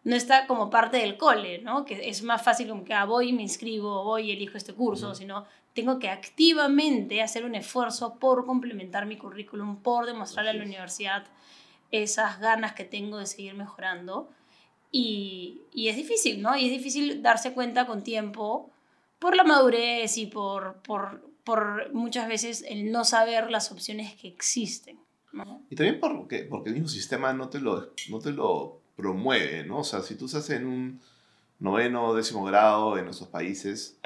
no 0.05 0.17
está 0.17 0.47
como 0.47 0.71
parte 0.71 0.99
del 0.99 1.17
cole, 1.17 1.59
¿no? 1.59 1.85
que 1.85 2.09
es 2.09 2.23
más 2.23 2.43
fácil 2.43 2.69
como 2.69 2.85
que 2.85 2.95
ah, 2.95 3.05
voy 3.05 3.31
y 3.31 3.33
me 3.33 3.43
inscribo, 3.43 4.05
voy 4.05 4.31
y 4.31 4.33
elijo 4.33 4.57
este 4.57 4.73
curso, 4.73 5.15
sino 5.15 5.47
tengo 5.79 6.01
que 6.01 6.09
activamente 6.09 7.23
hacer 7.23 7.45
un 7.45 7.55
esfuerzo 7.55 8.17
por 8.19 8.45
complementar 8.45 9.07
mi 9.07 9.17
currículum, 9.17 9.77
por 9.77 10.07
demostrarle 10.07 10.51
a 10.51 10.55
la 10.55 10.65
universidad 10.65 11.25
esas 11.93 12.41
ganas 12.41 12.73
que 12.73 12.83
tengo 12.83 13.19
de 13.19 13.27
seguir 13.27 13.55
mejorando. 13.55 14.29
Y, 14.91 15.61
y, 15.73 15.87
es 15.87 15.95
difícil, 15.95 16.43
¿no? 16.43 16.57
Y 16.57 16.65
es 16.65 16.73
difícil 16.73 17.23
darse 17.23 17.53
cuenta 17.53 17.87
con 17.87 18.03
tiempo 18.03 18.73
por 19.21 19.37
la 19.37 19.45
madurez 19.45 20.19
y 20.19 20.27
por, 20.27 20.79
por, 20.83 21.31
por 21.45 21.95
muchas 21.95 22.27
veces 22.27 22.65
el 22.67 22.91
no 22.91 23.05
saber 23.05 23.49
las 23.49 23.71
opciones 23.71 24.17
que 24.17 24.27
existen. 24.27 24.99
Y 25.71 25.77
también 25.77 26.01
porque, 26.01 26.41
porque 26.41 26.71
el 26.71 26.75
mismo 26.75 26.89
sistema 26.89 27.33
no 27.33 27.51
te, 27.51 27.61
lo, 27.61 27.93
no 28.11 28.19
te 28.19 28.33
lo 28.33 28.81
promueve, 28.97 29.63
¿no? 29.63 29.79
O 29.79 29.85
sea, 29.85 30.01
si 30.01 30.17
tú 30.17 30.27
estás 30.27 30.51
en 30.51 30.67
un 30.67 31.01
noveno 31.61 32.07
o 32.07 32.15
décimo 32.17 32.43
grado 32.43 32.99
en 32.99 33.05
nuestros 33.05 33.29
países, 33.29 34.01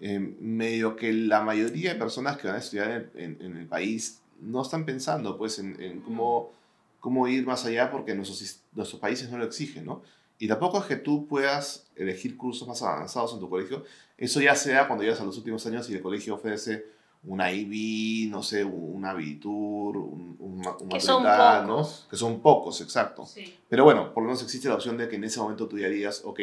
eh, 0.00 0.18
medio 0.18 0.96
que 0.96 1.12
la 1.12 1.42
mayoría 1.42 1.92
de 1.92 1.98
personas 1.98 2.36
que 2.36 2.46
van 2.46 2.56
a 2.56 2.60
estudiar 2.60 3.10
en, 3.14 3.38
en, 3.40 3.56
el 3.56 3.66
país 3.66 4.20
no 4.40 4.62
están 4.62 4.84
pensando 4.84 5.38
pues 5.38 5.58
en, 5.58 5.80
en 5.80 6.00
cómo 6.00 6.50
cómo 7.06 7.28
ir 7.28 7.46
más 7.46 7.64
allá 7.64 7.88
porque 7.88 8.16
nuestros, 8.16 8.62
nuestros 8.72 9.00
países 9.00 9.30
no 9.30 9.38
lo 9.38 9.44
exigen, 9.44 9.84
¿no? 9.84 10.02
Y 10.40 10.48
tampoco 10.48 10.80
es 10.80 10.86
que 10.86 10.96
tú 10.96 11.28
puedas 11.28 11.86
elegir 11.94 12.36
cursos 12.36 12.66
más 12.66 12.82
avanzados 12.82 13.32
en 13.34 13.38
tu 13.38 13.48
colegio. 13.48 13.84
Eso 14.18 14.40
ya 14.40 14.56
sea 14.56 14.88
cuando 14.88 15.04
llegas 15.04 15.20
a 15.20 15.24
los 15.24 15.38
últimos 15.38 15.64
años 15.66 15.88
y 15.88 15.94
el 15.94 16.02
colegio 16.02 16.34
ofrece 16.34 16.84
una 17.22 17.52
IB, 17.52 18.28
no 18.28 18.42
sé, 18.42 18.64
una 18.64 19.10
Abitur, 19.10 19.96
un, 19.96 20.36
un, 20.40 20.66
un 20.80 20.88
que 20.88 20.98
son 20.98 21.22
pocos. 21.22 21.66
¿no? 21.66 22.08
Que 22.10 22.16
son 22.16 22.40
pocos, 22.40 22.80
exacto. 22.80 23.24
Sí. 23.24 23.54
Pero 23.68 23.84
bueno, 23.84 24.12
por 24.12 24.24
lo 24.24 24.30
menos 24.30 24.42
existe 24.42 24.68
la 24.68 24.74
opción 24.74 24.96
de 24.96 25.08
que 25.08 25.14
en 25.14 25.22
ese 25.22 25.38
momento 25.38 25.68
tú 25.68 25.78
ya 25.78 25.88
digas, 25.88 26.22
ok, 26.24 26.40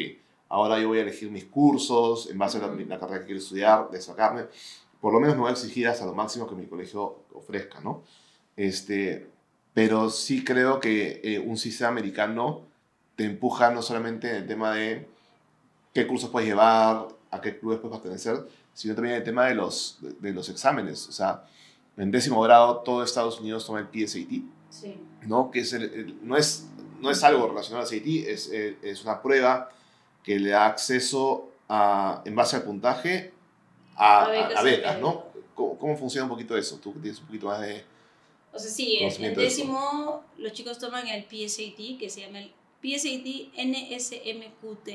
ahora 0.54 0.80
yo 0.80 0.88
voy 0.88 1.00
a 1.00 1.02
elegir 1.02 1.32
mis 1.32 1.46
cursos 1.46 2.30
en 2.30 2.38
base 2.38 2.60
a 2.60 2.68
la, 2.68 2.68
la 2.68 3.00
carrera 3.00 3.22
que 3.22 3.26
quiero 3.26 3.40
estudiar, 3.40 3.90
de 3.90 4.00
sacarme. 4.00 4.44
Por 5.02 5.12
lo 5.12 5.20
menos 5.20 5.36
me 5.36 5.42
voy 5.42 5.50
a 5.50 5.54
exigir 5.54 5.88
hasta 5.88 6.06
lo 6.06 6.14
máximo 6.14 6.48
que 6.48 6.54
mi 6.54 6.68
colegio 6.68 7.24
ofrezca, 7.34 7.82
¿no? 7.82 8.04
Este, 8.56 9.28
pero 9.74 10.12
sí 10.12 10.44
creo 10.44 10.80
que 10.80 11.22
eh, 11.24 11.40
un 11.40 11.58
sistema 11.58 11.90
americano 11.90 12.62
te 13.16 13.26
empuja 13.26 13.72
no 13.72 13.82
solamente 13.82 14.30
en 14.30 14.36
el 14.36 14.48
tema 14.48 14.76
de 14.76 15.08
qué 15.92 16.06
cursos 16.06 16.30
puedes 16.30 16.48
llevar, 16.48 17.08
a 17.32 17.42
qué 17.42 17.58
clubes 17.58 17.80
puedes 17.80 17.98
pertenecer, 17.98 18.48
sino 18.76 18.94
también 18.94 19.16
en 19.16 19.22
el 19.22 19.26
tema 19.26 19.48
de 19.48 19.56
los, 19.56 19.98
de, 20.22 20.34
los 20.34 20.50
exámenes. 20.50 21.08
O 21.08 21.12
sea, 21.12 21.46
en 21.98 22.12
décimo 22.12 22.40
grado 22.42 22.78
todo 22.82 23.04
Estados 23.04 23.40
Unidos 23.40 23.66
toma 23.66 23.80
el 23.80 23.88
PSAT, 23.88 24.44
sí. 24.70 25.02
¿no? 25.26 25.50
Que 25.50 25.62
es 25.62 25.76
no, 26.22 26.38
es, 26.38 26.68
no 27.02 27.10
es 27.10 27.24
algo 27.24 27.48
relacionado 27.48 27.88
al 27.88 27.92
SAT, 27.92 28.06
es, 28.06 28.50
es 28.52 29.04
una 29.04 29.20
prueba 29.20 29.72
que 30.24 30.40
le 30.40 30.50
da 30.52 30.66
acceso 30.66 31.50
a, 31.70 32.22
en 32.26 32.36
base 32.36 32.56
al 32.56 32.64
puntaje 32.64 33.34
a, 33.96 34.26
a 34.26 34.64
becas, 34.64 35.00
¿no? 35.00 35.26
¿Cómo, 35.54 35.78
¿Cómo, 35.78 35.98
funciona 35.98 36.26
un 36.26 36.30
poquito 36.30 36.58
eso? 36.58 36.78
Tú 36.78 36.94
tienes 36.94 37.20
un 37.20 37.28
poquito 37.28 37.48
más 37.48 37.62
de, 37.62 37.86
o 38.54 38.60
sea, 38.60 38.70
sí, 38.70 39.00
en 39.02 39.34
décimo 39.34 40.24
los 40.38 40.54
chicos 40.54 40.78
toman 40.78 41.08
el 41.08 41.24
PSAT, 41.24 41.98
que 42.00 42.08
se 42.08 42.22
llama 42.22 42.40
el 42.40 42.54
PSAT 42.84 43.26
NSMQT, 43.58 44.86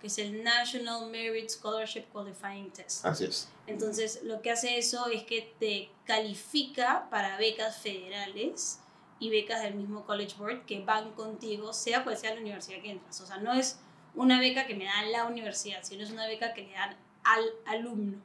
que 0.00 0.06
es 0.06 0.18
el 0.18 0.44
National 0.44 1.08
Merit 1.08 1.48
Scholarship 1.48 2.04
Qualifying 2.12 2.70
Test. 2.70 3.06
Así 3.06 3.24
es. 3.24 3.48
Entonces, 3.66 4.20
lo 4.24 4.42
que 4.42 4.50
hace 4.50 4.76
eso 4.76 5.06
es 5.06 5.22
que 5.22 5.54
te 5.58 5.88
califica 6.04 7.08
para 7.10 7.38
becas 7.38 7.78
federales 7.78 8.80
y 9.18 9.30
becas 9.30 9.62
del 9.62 9.74
mismo 9.74 10.04
College 10.04 10.34
Board 10.36 10.66
que 10.66 10.84
van 10.84 11.12
contigo, 11.12 11.72
sea 11.72 12.04
cual 12.04 12.18
sea 12.18 12.34
la 12.34 12.40
universidad 12.40 12.82
que 12.82 12.90
entras. 12.90 13.20
O 13.22 13.26
sea, 13.26 13.38
no 13.38 13.54
es 13.54 13.78
una 14.14 14.40
beca 14.40 14.66
que 14.66 14.74
me 14.74 14.84
da 14.84 15.02
la 15.10 15.26
universidad, 15.26 15.82
sino 15.82 16.02
es 16.02 16.10
una 16.10 16.26
beca 16.26 16.52
que 16.52 16.62
le 16.62 16.72
dan 16.72 16.96
al 17.24 17.44
alumno. 17.66 18.18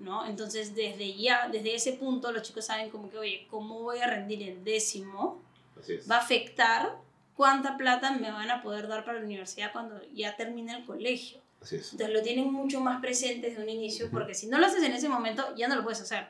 ¿no? 0.00 0.26
Entonces, 0.26 0.74
desde 0.74 1.14
ya, 1.14 1.48
desde 1.48 1.74
ese 1.74 1.94
punto, 1.94 2.30
los 2.32 2.42
chicos 2.42 2.66
saben 2.66 2.90
como 2.90 3.10
que, 3.10 3.18
oye, 3.18 3.46
¿cómo 3.50 3.80
voy 3.80 3.98
a 3.98 4.06
rendir 4.06 4.42
en 4.42 4.62
décimo? 4.62 5.42
Va 6.10 6.16
a 6.16 6.20
afectar 6.20 6.96
cuánta 7.34 7.76
plata 7.76 8.12
me 8.12 8.30
van 8.30 8.50
a 8.50 8.62
poder 8.62 8.86
dar 8.88 9.04
para 9.04 9.18
la 9.18 9.24
universidad 9.24 9.72
cuando 9.72 10.00
ya 10.12 10.36
termine 10.36 10.76
el 10.76 10.84
colegio. 10.84 11.40
Entonces, 11.60 12.10
lo 12.10 12.22
tienen 12.22 12.52
mucho 12.52 12.80
más 12.80 13.00
presente 13.00 13.48
desde 13.48 13.62
un 13.62 13.70
inicio, 13.70 14.10
porque 14.10 14.34
si 14.34 14.46
no 14.46 14.58
lo 14.58 14.66
haces 14.66 14.82
en 14.82 14.92
ese 14.92 15.08
momento, 15.08 15.54
ya 15.56 15.66
no 15.66 15.76
lo 15.76 15.82
puedes 15.82 16.02
hacer. 16.02 16.28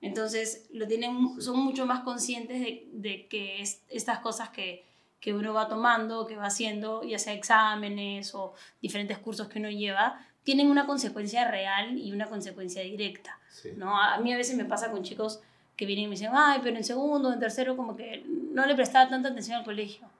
Entonces, 0.00 0.66
lo 0.72 0.86
tienen, 0.86 1.40
son 1.40 1.58
mucho 1.58 1.84
más 1.84 2.04
conscientes 2.04 2.60
de, 2.60 2.88
de 2.92 3.26
que 3.26 3.60
es, 3.60 3.82
estas 3.88 4.20
cosas 4.20 4.50
que, 4.50 4.84
que 5.22 5.32
uno 5.32 5.54
va 5.54 5.68
tomando, 5.68 6.26
que 6.26 6.34
va 6.36 6.46
haciendo, 6.46 7.04
ya 7.04 7.16
sea 7.16 7.32
exámenes 7.32 8.34
o 8.34 8.54
diferentes 8.82 9.18
cursos 9.18 9.48
que 9.48 9.60
uno 9.60 9.70
lleva, 9.70 10.20
tienen 10.42 10.68
una 10.68 10.84
consecuencia 10.84 11.48
real 11.48 11.96
y 11.96 12.10
una 12.10 12.26
consecuencia 12.26 12.82
directa. 12.82 13.38
¿no? 13.76 13.96
A 13.96 14.18
mí 14.18 14.32
a 14.32 14.36
veces 14.36 14.56
me 14.56 14.64
pasa 14.64 14.90
con 14.90 15.04
chicos 15.04 15.40
que 15.76 15.86
vienen 15.86 16.06
y 16.06 16.08
me 16.08 16.16
dicen, 16.16 16.32
ay, 16.34 16.58
pero 16.60 16.76
en 16.76 16.82
segundo, 16.82 17.32
en 17.32 17.38
tercero, 17.38 17.76
como 17.76 17.96
que 17.96 18.24
no 18.26 18.66
le 18.66 18.74
prestaba 18.74 19.08
tanta 19.08 19.28
atención 19.28 19.58
al 19.58 19.64
colegio. 19.64 20.10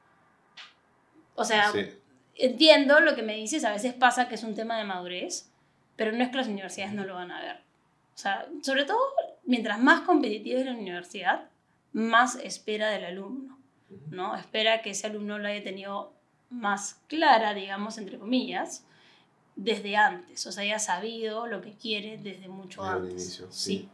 O 1.35 1.45
sea, 1.45 1.73
entiendo 2.37 3.01
lo 3.01 3.17
que 3.17 3.23
me 3.23 3.35
dices, 3.35 3.65
a 3.65 3.73
veces 3.73 3.95
pasa 3.95 4.29
que 4.29 4.37
es 4.37 4.45
un 4.45 4.55
tema 4.55 4.79
de 4.79 4.85
madurez, 4.85 5.51
pero 5.97 6.13
no 6.13 6.23
es 6.23 6.31
que 6.31 6.37
las 6.37 6.47
universidades 6.47 6.95
no 6.95 7.05
lo 7.05 7.17
van 7.17 7.33
a 7.33 7.41
ver. 7.41 7.57
O 8.15 8.19
sea, 8.19 8.47
sobre 8.63 8.85
todo, 8.85 9.01
mientras 9.47 9.81
más 9.81 10.03
competitiva 10.03 10.61
es 10.61 10.67
la 10.67 10.73
universidad, 10.73 11.49
más 11.93 12.37
espera 12.37 12.89
del 12.89 13.05
alumno, 13.05 13.59
¿no? 14.11 14.37
Espera 14.37 14.83
que 14.83 14.91
ese 14.91 15.07
alumno 15.07 15.39
lo 15.39 15.49
haya 15.49 15.63
tenido 15.63 16.13
más 16.51 17.01
clara, 17.09 17.55
digamos, 17.55 17.99
entre 17.99 18.19
comillas, 18.19 18.85
desde 19.57 19.97
antes, 19.97 20.47
o 20.47 20.53
sea, 20.53 20.65
ya 20.65 20.79
sabido 20.79 21.47
lo 21.47 21.61
que 21.61 21.73
quiere 21.73 22.19
desde 22.19 22.49
mucho 22.49 22.83
desde 22.83 22.95
antes. 22.95 23.13
Inicio, 23.13 23.47
sí. 23.51 23.89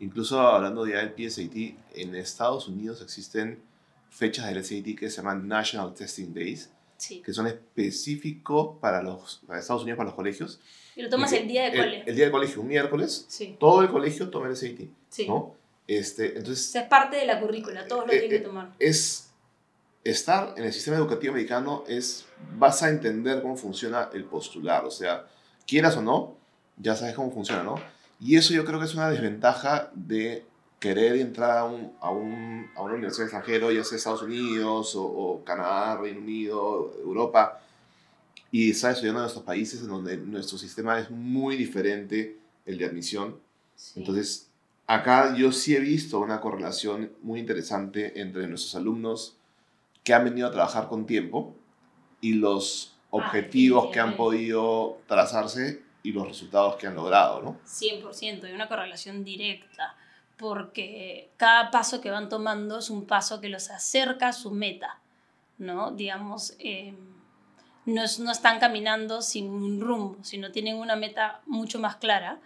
Incluso 0.00 0.40
hablando 0.40 0.86
ya 0.86 0.98
del 0.98 1.12
PSAT, 1.12 1.56
en 1.94 2.14
Estados 2.14 2.68
Unidos 2.68 3.00
existen 3.02 3.60
fechas 4.10 4.46
del 4.46 4.64
SAT 4.64 4.98
que 4.98 5.10
se 5.10 5.16
llaman 5.18 5.46
National 5.48 5.94
Testing 5.94 6.34
Days, 6.34 6.70
que 7.24 7.32
son 7.32 7.46
específicos 7.46 8.78
para 8.80 9.02
los 9.02 9.42
para 9.46 9.60
Estados 9.60 9.82
Unidos, 9.82 9.96
para 9.96 10.08
los 10.08 10.16
colegios. 10.16 10.60
Y 10.96 11.02
lo 11.02 11.08
tomas 11.08 11.32
el 11.32 11.46
día 11.46 11.70
de 11.70 11.76
colegio. 11.76 12.04
El, 12.06 12.16
día 12.16 12.24
de 12.26 12.30
colegio, 12.30 12.60
un 12.62 12.68
miércoles, 12.68 13.28
todo 13.58 13.82
el 13.82 13.88
colegio 13.88 14.28
toma 14.28 14.48
el 14.48 14.56
SAT. 14.56 15.26
¿no? 15.28 15.54
Este, 15.86 16.38
entonces, 16.38 16.68
o 16.68 16.72
sea, 16.72 16.82
es 16.82 16.88
parte 16.88 17.16
de 17.16 17.26
la 17.26 17.40
currícula, 17.40 17.86
todos 17.86 18.06
lo 18.06 18.12
eh, 18.12 18.18
tienen 18.18 18.30
que 18.30 18.36
eh, 18.36 18.40
tomar. 18.40 18.72
Es 18.78 19.25
estar 20.10 20.54
en 20.56 20.64
el 20.64 20.72
sistema 20.72 20.96
educativo 20.96 21.32
americano 21.32 21.84
es, 21.88 22.26
vas 22.56 22.82
a 22.82 22.88
entender 22.88 23.42
cómo 23.42 23.56
funciona 23.56 24.08
el 24.12 24.24
postular, 24.24 24.84
o 24.84 24.90
sea, 24.90 25.26
quieras 25.66 25.96
o 25.96 26.02
no, 26.02 26.36
ya 26.76 26.94
sabes 26.94 27.14
cómo 27.14 27.32
funciona, 27.32 27.62
¿no? 27.62 27.76
Y 28.20 28.36
eso 28.36 28.54
yo 28.54 28.64
creo 28.64 28.78
que 28.78 28.86
es 28.86 28.94
una 28.94 29.10
desventaja 29.10 29.90
de 29.94 30.46
querer 30.78 31.16
entrar 31.16 31.58
a, 31.58 31.64
un, 31.64 31.92
a, 32.00 32.10
un, 32.10 32.70
a 32.76 32.82
una 32.82 32.94
universidad 32.94 33.24
extranjera, 33.24 33.72
ya 33.72 33.82
sea 33.82 33.96
Estados 33.96 34.22
Unidos 34.22 34.92
o, 34.96 35.42
Canadá, 35.44 35.96
Reino 35.96 36.20
Unido, 36.20 36.94
Europa, 37.02 37.60
y 38.50 38.70
estar 38.70 38.92
estudiando 38.92 39.20
en 39.20 39.24
nuestros 39.24 39.44
países 39.44 39.80
en 39.80 39.88
donde 39.88 40.16
nuestro 40.16 40.56
sistema 40.56 40.98
es 40.98 41.10
muy 41.10 41.56
diferente 41.56 42.38
el 42.64 42.78
de 42.78 42.84
admisión. 42.84 43.38
Entonces, 43.96 44.48
acá 44.86 45.34
yo 45.36 45.52
sí 45.52 45.74
he 45.74 45.80
visto 45.80 46.20
una 46.20 46.40
correlación 46.40 47.12
muy 47.22 47.40
interesante 47.40 48.20
entre 48.20 48.46
nuestros 48.46 48.74
alumnos 48.76 49.35
que 50.06 50.14
han 50.14 50.22
venido 50.22 50.46
a 50.46 50.52
trabajar 50.52 50.86
con 50.86 51.04
tiempo 51.04 51.56
y 52.20 52.34
los 52.34 52.94
ah, 52.94 53.08
objetivos 53.10 53.90
que 53.92 53.98
han 53.98 54.16
podido 54.16 55.00
trazarse 55.08 55.82
y 56.04 56.12
los 56.12 56.28
resultados 56.28 56.76
que 56.76 56.86
han 56.86 56.94
logrado, 56.94 57.42
¿no? 57.42 57.58
100%, 57.66 58.44
hay 58.44 58.52
una 58.52 58.68
correlación 58.68 59.24
directa, 59.24 59.96
porque 60.36 61.30
cada 61.36 61.72
paso 61.72 62.00
que 62.00 62.12
van 62.12 62.28
tomando 62.28 62.78
es 62.78 62.88
un 62.88 63.04
paso 63.04 63.40
que 63.40 63.48
los 63.48 63.68
acerca 63.68 64.28
a 64.28 64.32
su 64.32 64.52
meta, 64.52 65.00
¿no? 65.58 65.90
Digamos, 65.90 66.54
eh, 66.60 66.94
no, 67.84 68.02
no 68.20 68.30
están 68.30 68.60
caminando 68.60 69.22
sin 69.22 69.50
un 69.50 69.80
rumbo, 69.80 70.22
sino 70.22 70.52
tienen 70.52 70.76
una 70.76 70.94
meta 70.94 71.40
mucho 71.46 71.80
más 71.80 71.96
clara 71.96 72.38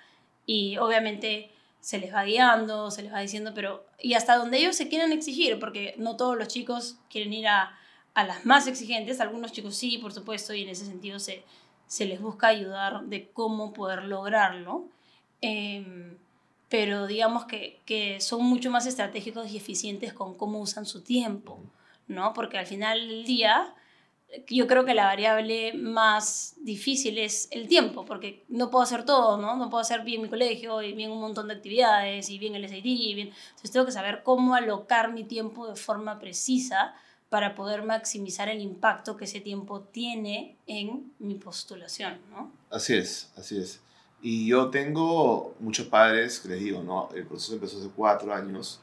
y 0.46 0.78
obviamente 0.78 1.50
se 1.80 1.98
les 1.98 2.14
va 2.14 2.24
guiando, 2.24 2.90
se 2.90 3.02
les 3.02 3.12
va 3.12 3.20
diciendo, 3.20 3.52
pero 3.54 3.84
y 3.98 4.14
hasta 4.14 4.36
donde 4.36 4.58
ellos 4.58 4.76
se 4.76 4.88
quieran 4.88 5.12
exigir, 5.12 5.58
porque 5.58 5.94
no 5.98 6.16
todos 6.16 6.36
los 6.36 6.48
chicos 6.48 6.98
quieren 7.08 7.32
ir 7.32 7.48
a, 7.48 7.78
a 8.14 8.24
las 8.24 8.44
más 8.44 8.66
exigentes, 8.66 9.20
algunos 9.20 9.52
chicos 9.52 9.76
sí, 9.76 9.98
por 9.98 10.12
supuesto, 10.12 10.54
y 10.54 10.62
en 10.62 10.68
ese 10.68 10.84
sentido 10.84 11.18
se, 11.18 11.42
se 11.86 12.04
les 12.04 12.20
busca 12.20 12.48
ayudar 12.48 13.04
de 13.04 13.30
cómo 13.30 13.72
poder 13.72 14.04
lograrlo, 14.04 14.84
em, 15.40 16.16
pero 16.68 17.06
digamos 17.06 17.46
que, 17.46 17.80
que, 17.84 18.20
son 18.20 18.44
mucho 18.44 18.70
más 18.70 18.86
estratégicos 18.86 19.50
y 19.50 19.56
eficientes 19.56 20.12
con 20.12 20.34
cómo 20.34 20.60
usan 20.60 20.86
su 20.86 21.02
tiempo, 21.02 21.58
¿no? 22.06 22.32
Porque 22.32 22.58
al 22.58 22.66
final 22.66 23.08
del 23.08 23.24
día 23.24 23.74
yo 24.46 24.66
creo 24.66 24.84
que 24.84 24.94
la 24.94 25.04
variable 25.04 25.72
más 25.74 26.54
difícil 26.60 27.18
es 27.18 27.48
el 27.50 27.68
tiempo, 27.68 28.04
porque 28.04 28.44
no 28.48 28.70
puedo 28.70 28.82
hacer 28.82 29.04
todo, 29.04 29.36
¿no? 29.36 29.56
No 29.56 29.70
puedo 29.70 29.80
hacer 29.80 30.02
bien 30.02 30.22
mi 30.22 30.28
colegio 30.28 30.82
y 30.82 30.92
bien 30.92 31.10
un 31.10 31.20
montón 31.20 31.48
de 31.48 31.54
actividades 31.54 32.30
y 32.30 32.38
bien 32.38 32.54
el 32.54 32.68
SAT 32.68 32.84
y 32.84 33.14
bien... 33.14 33.28
Entonces 33.28 33.70
tengo 33.72 33.86
que 33.86 33.92
saber 33.92 34.22
cómo 34.22 34.54
alocar 34.54 35.12
mi 35.12 35.24
tiempo 35.24 35.68
de 35.68 35.76
forma 35.76 36.18
precisa 36.18 36.94
para 37.28 37.54
poder 37.54 37.84
maximizar 37.84 38.48
el 38.48 38.60
impacto 38.60 39.16
que 39.16 39.24
ese 39.24 39.40
tiempo 39.40 39.80
tiene 39.80 40.56
en 40.66 41.12
mi 41.18 41.34
postulación, 41.34 42.18
¿no? 42.30 42.52
Así 42.70 42.94
es, 42.94 43.32
así 43.36 43.58
es. 43.58 43.80
Y 44.22 44.48
yo 44.48 44.68
tengo 44.68 45.54
muchos 45.60 45.86
padres 45.86 46.40
que 46.40 46.48
les 46.48 46.60
digo, 46.60 46.82
¿no? 46.82 47.08
El 47.14 47.26
proceso 47.26 47.54
empezó 47.54 47.78
hace 47.78 47.88
cuatro 47.94 48.34
años 48.34 48.80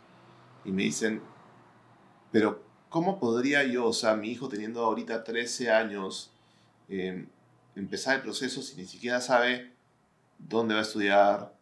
y 0.65 0.71
me 0.71 0.83
dicen, 0.83 1.21
pero 2.31 2.66
¿cómo 2.89 3.19
podría 3.19 3.63
yo, 3.63 3.87
o 3.87 3.93
sea, 3.93 4.15
mi 4.15 4.29
hijo 4.31 4.49
teniendo 4.49 4.83
ahorita 4.83 5.23
13 5.23 5.71
años, 5.71 6.31
eh, 6.89 7.27
empezar 7.75 8.15
el 8.15 8.21
proceso 8.21 8.61
si 8.61 8.75
ni 8.75 8.85
siquiera 8.85 9.21
sabe 9.21 9.73
dónde 10.39 10.73
va 10.73 10.81
a 10.81 10.83
estudiar, 10.83 11.53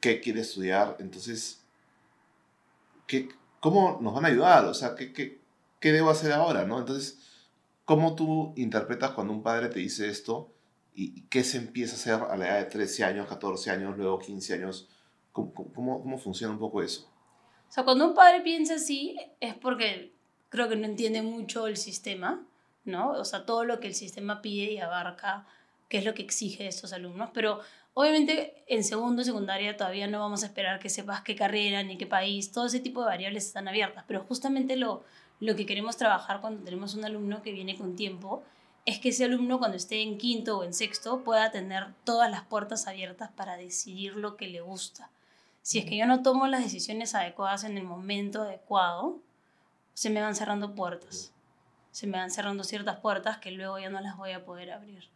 qué 0.00 0.20
quiere 0.20 0.40
estudiar? 0.40 0.96
Entonces, 1.00 1.62
¿qué, 3.06 3.28
¿cómo 3.60 3.98
nos 4.00 4.14
van 4.14 4.24
a 4.24 4.28
ayudar? 4.28 4.64
O 4.66 4.74
sea, 4.74 4.94
¿qué, 4.94 5.12
qué, 5.12 5.40
qué 5.80 5.92
debo 5.92 6.10
hacer 6.10 6.32
ahora? 6.32 6.64
¿no? 6.64 6.78
Entonces, 6.78 7.18
¿cómo 7.84 8.14
tú 8.14 8.52
interpretas 8.56 9.12
cuando 9.12 9.32
un 9.32 9.42
padre 9.42 9.68
te 9.68 9.80
dice 9.80 10.08
esto 10.08 10.52
y 10.94 11.22
qué 11.22 11.44
se 11.44 11.58
empieza 11.58 11.94
a 11.94 11.96
hacer 11.96 12.30
a 12.30 12.36
la 12.36 12.48
edad 12.48 12.58
de 12.58 12.70
13 12.70 13.04
años, 13.04 13.28
14 13.28 13.70
años, 13.70 13.96
luego 13.96 14.18
15 14.18 14.54
años? 14.54 14.88
¿Cómo, 15.32 15.52
cómo, 15.52 16.02
cómo 16.02 16.18
funciona 16.18 16.52
un 16.52 16.58
poco 16.58 16.82
eso? 16.82 17.11
O 17.72 17.74
sea, 17.74 17.84
cuando 17.84 18.06
un 18.06 18.14
padre 18.14 18.42
piensa 18.42 18.74
así 18.74 19.16
es 19.40 19.54
porque 19.54 20.12
creo 20.50 20.68
que 20.68 20.76
no 20.76 20.84
entiende 20.84 21.22
mucho 21.22 21.66
el 21.66 21.78
sistema, 21.78 22.46
¿no? 22.84 23.12
O 23.12 23.24
sea, 23.24 23.46
todo 23.46 23.64
lo 23.64 23.80
que 23.80 23.86
el 23.86 23.94
sistema 23.94 24.42
pide 24.42 24.72
y 24.72 24.78
abarca, 24.78 25.46
qué 25.88 25.96
es 25.96 26.04
lo 26.04 26.12
que 26.12 26.20
exige 26.20 26.64
de 26.64 26.68
estos 26.68 26.92
alumnos, 26.92 27.30
pero 27.32 27.60
obviamente 27.94 28.62
en 28.66 28.84
segundo 28.84 29.22
y 29.22 29.24
secundaria 29.24 29.74
todavía 29.74 30.06
no 30.06 30.20
vamos 30.20 30.42
a 30.42 30.48
esperar 30.48 30.80
que 30.80 30.90
sepas 30.90 31.22
qué 31.22 31.34
carrera 31.34 31.82
ni 31.82 31.96
qué 31.96 32.06
país, 32.06 32.52
todo 32.52 32.66
ese 32.66 32.78
tipo 32.78 33.00
de 33.00 33.06
variables 33.06 33.46
están 33.46 33.66
abiertas, 33.68 34.04
pero 34.06 34.20
justamente 34.24 34.76
lo, 34.76 35.02
lo 35.40 35.56
que 35.56 35.64
queremos 35.64 35.96
trabajar 35.96 36.42
cuando 36.42 36.62
tenemos 36.62 36.94
un 36.94 37.06
alumno 37.06 37.40
que 37.40 37.52
viene 37.52 37.78
con 37.78 37.96
tiempo 37.96 38.42
es 38.84 38.98
que 38.98 39.08
ese 39.08 39.24
alumno 39.24 39.58
cuando 39.58 39.78
esté 39.78 40.02
en 40.02 40.18
quinto 40.18 40.58
o 40.58 40.64
en 40.64 40.74
sexto 40.74 41.24
pueda 41.24 41.50
tener 41.50 41.86
todas 42.04 42.30
las 42.30 42.42
puertas 42.42 42.86
abiertas 42.86 43.30
para 43.30 43.56
decidir 43.56 44.16
lo 44.16 44.36
que 44.36 44.48
le 44.48 44.60
gusta. 44.60 45.08
Si 45.62 45.78
es 45.78 45.84
que 45.84 45.96
yo 45.96 46.06
no 46.06 46.22
tomo 46.22 46.46
las 46.48 46.62
decisiones 46.62 47.14
adecuadas 47.14 47.64
en 47.64 47.78
el 47.78 47.84
momento 47.84 48.42
adecuado, 48.42 49.20
se 49.94 50.10
me 50.10 50.20
van 50.20 50.34
cerrando 50.34 50.74
puertas. 50.74 51.32
Se 51.92 52.06
me 52.06 52.18
van 52.18 52.30
cerrando 52.30 52.64
ciertas 52.64 52.98
puertas 52.98 53.38
que 53.38 53.50
luego 53.52 53.78
ya 53.78 53.90
no 53.90 54.00
las 54.00 54.16
voy 54.16 54.32
a 54.32 54.44
poder 54.44 54.72
abrir. 54.72 55.08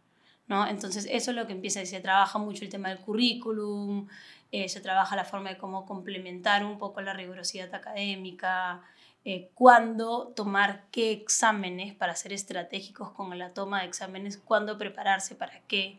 ¿no? 0.46 0.66
Entonces, 0.66 1.06
eso 1.10 1.30
es 1.30 1.36
lo 1.36 1.46
que 1.46 1.52
empieza. 1.52 1.84
Se 1.84 2.00
trabaja 2.00 2.38
mucho 2.38 2.64
el 2.64 2.70
tema 2.70 2.88
del 2.88 2.98
currículum, 2.98 4.06
eh, 4.52 4.68
se 4.68 4.80
trabaja 4.80 5.16
la 5.16 5.24
forma 5.24 5.50
de 5.50 5.58
cómo 5.58 5.86
complementar 5.86 6.64
un 6.64 6.78
poco 6.78 7.00
la 7.00 7.12
rigurosidad 7.12 7.74
académica, 7.74 8.82
eh, 9.24 9.50
cuándo 9.54 10.28
tomar 10.36 10.84
qué 10.92 11.10
exámenes 11.10 11.94
para 11.94 12.14
ser 12.14 12.32
estratégicos 12.32 13.10
con 13.10 13.36
la 13.36 13.52
toma 13.52 13.80
de 13.80 13.86
exámenes, 13.86 14.38
cuándo 14.38 14.78
prepararse 14.78 15.34
para 15.34 15.60
qué. 15.66 15.98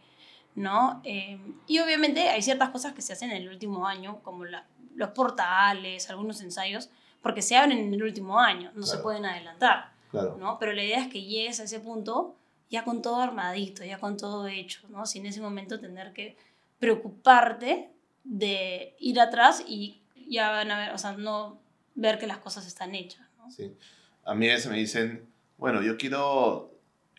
¿No? 0.57 1.01
Eh, 1.03 1.39
y 1.67 1.79
obviamente 1.79 2.29
hay 2.29 2.41
ciertas 2.41 2.69
cosas 2.69 2.93
que 2.93 3.03
se 3.03 3.13
hacen 3.13 3.29
en 3.29 3.43
el 3.43 3.49
último 3.49 3.85
año, 3.85 4.21
como 4.23 4.43
la, 4.43 4.65
los 4.95 5.09
portales, 5.09 6.09
algunos 6.09 6.41
ensayos, 6.41 6.89
porque 7.21 7.43
se 7.43 7.55
abren 7.55 7.77
en 7.77 7.93
el 7.93 8.01
último 8.01 8.39
año, 8.39 8.71
no 8.73 8.83
se 8.83 8.97
pueden 8.97 9.25
adelantar, 9.25 9.91
¿no? 10.11 10.57
Pero 10.59 10.73
la 10.73 10.83
idea 10.83 10.99
es 10.99 11.09
que 11.09 11.21
llegues 11.21 11.59
a 11.59 11.65
ese 11.65 11.79
punto 11.79 12.35
ya 12.71 12.83
con 12.83 13.03
todo 13.03 13.21
armadito, 13.21 13.85
ya 13.85 13.99
con 13.99 14.17
todo 14.17 14.47
hecho, 14.47 14.81
¿no? 14.89 15.05
Sin 15.05 15.27
ese 15.27 15.41
momento 15.41 15.79
tener 15.79 16.11
que 16.11 16.35
preocuparte 16.79 17.91
de 18.23 18.95
ir 18.99 19.19
atrás 19.19 19.63
y 19.65 20.01
ya 20.27 20.49
van 20.49 20.71
a 20.71 20.79
ver, 20.79 20.91
o 20.91 20.97
sea, 20.97 21.11
no 21.11 21.61
ver 21.93 22.17
que 22.17 22.25
las 22.25 22.39
cosas 22.39 22.65
están 22.65 22.95
hechas, 22.95 23.27
¿no? 23.37 23.51
Sí. 23.51 23.75
A 24.25 24.33
mí 24.33 24.49
a 24.49 24.53
veces 24.53 24.71
me 24.71 24.77
dicen, 24.77 25.29
bueno, 25.57 25.83
yo 25.83 25.97
quiero 25.97 26.76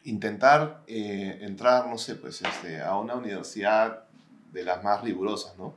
intentar 0.09 0.83
eh, 0.87 1.39
entrar, 1.43 1.87
no 1.87 1.99
sé, 1.99 2.15
pues 2.15 2.41
este, 2.41 2.81
a 2.81 2.97
una 2.97 3.15
universidad 3.15 4.05
de 4.53 4.65
las 4.65 4.83
más 4.83 5.03
rigurosas, 5.03 5.57
¿no? 5.59 5.75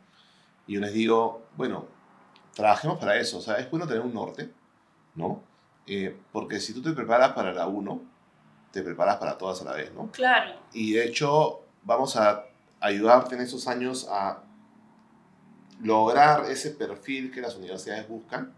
Y 0.68 0.76
yo 0.76 0.80
les 0.80 0.94
digo, 0.94 1.44
bueno, 1.58 1.86
trabajemos 2.56 2.98
para 2.98 3.18
eso, 3.18 3.40
o 3.40 3.42
sea, 3.42 3.56
es 3.56 3.70
bueno 3.70 3.88
tener 3.88 4.02
un 4.02 4.14
norte, 4.14 4.50
¿no? 5.16 5.44
Eh, 5.86 6.18
porque 6.32 6.60
si 6.60 6.74
tú 6.74 6.82
te 6.82 6.94
preparas 6.94 7.34
para 7.34 7.52
la 7.52 7.68
1, 7.68 8.02
te 8.72 8.82
preparas 8.82 9.18
para 9.18 9.38
todas 9.38 9.62
a 9.62 9.66
la 9.66 9.74
vez, 9.74 9.94
¿no? 9.94 10.10
Claro. 10.12 10.54
Y 10.72 10.94
de 10.94 11.06
hecho, 11.06 11.66
vamos 11.84 12.16
a 12.16 12.46
ayudarte 12.80 13.36
en 13.36 13.42
esos 13.42 13.68
años 13.68 14.08
a 14.10 14.44
lograr 15.82 16.50
ese 16.50 16.72
perfil 16.72 17.32
que 17.32 17.42
las 17.42 17.56
universidades 17.56 18.08
buscan, 18.08 18.54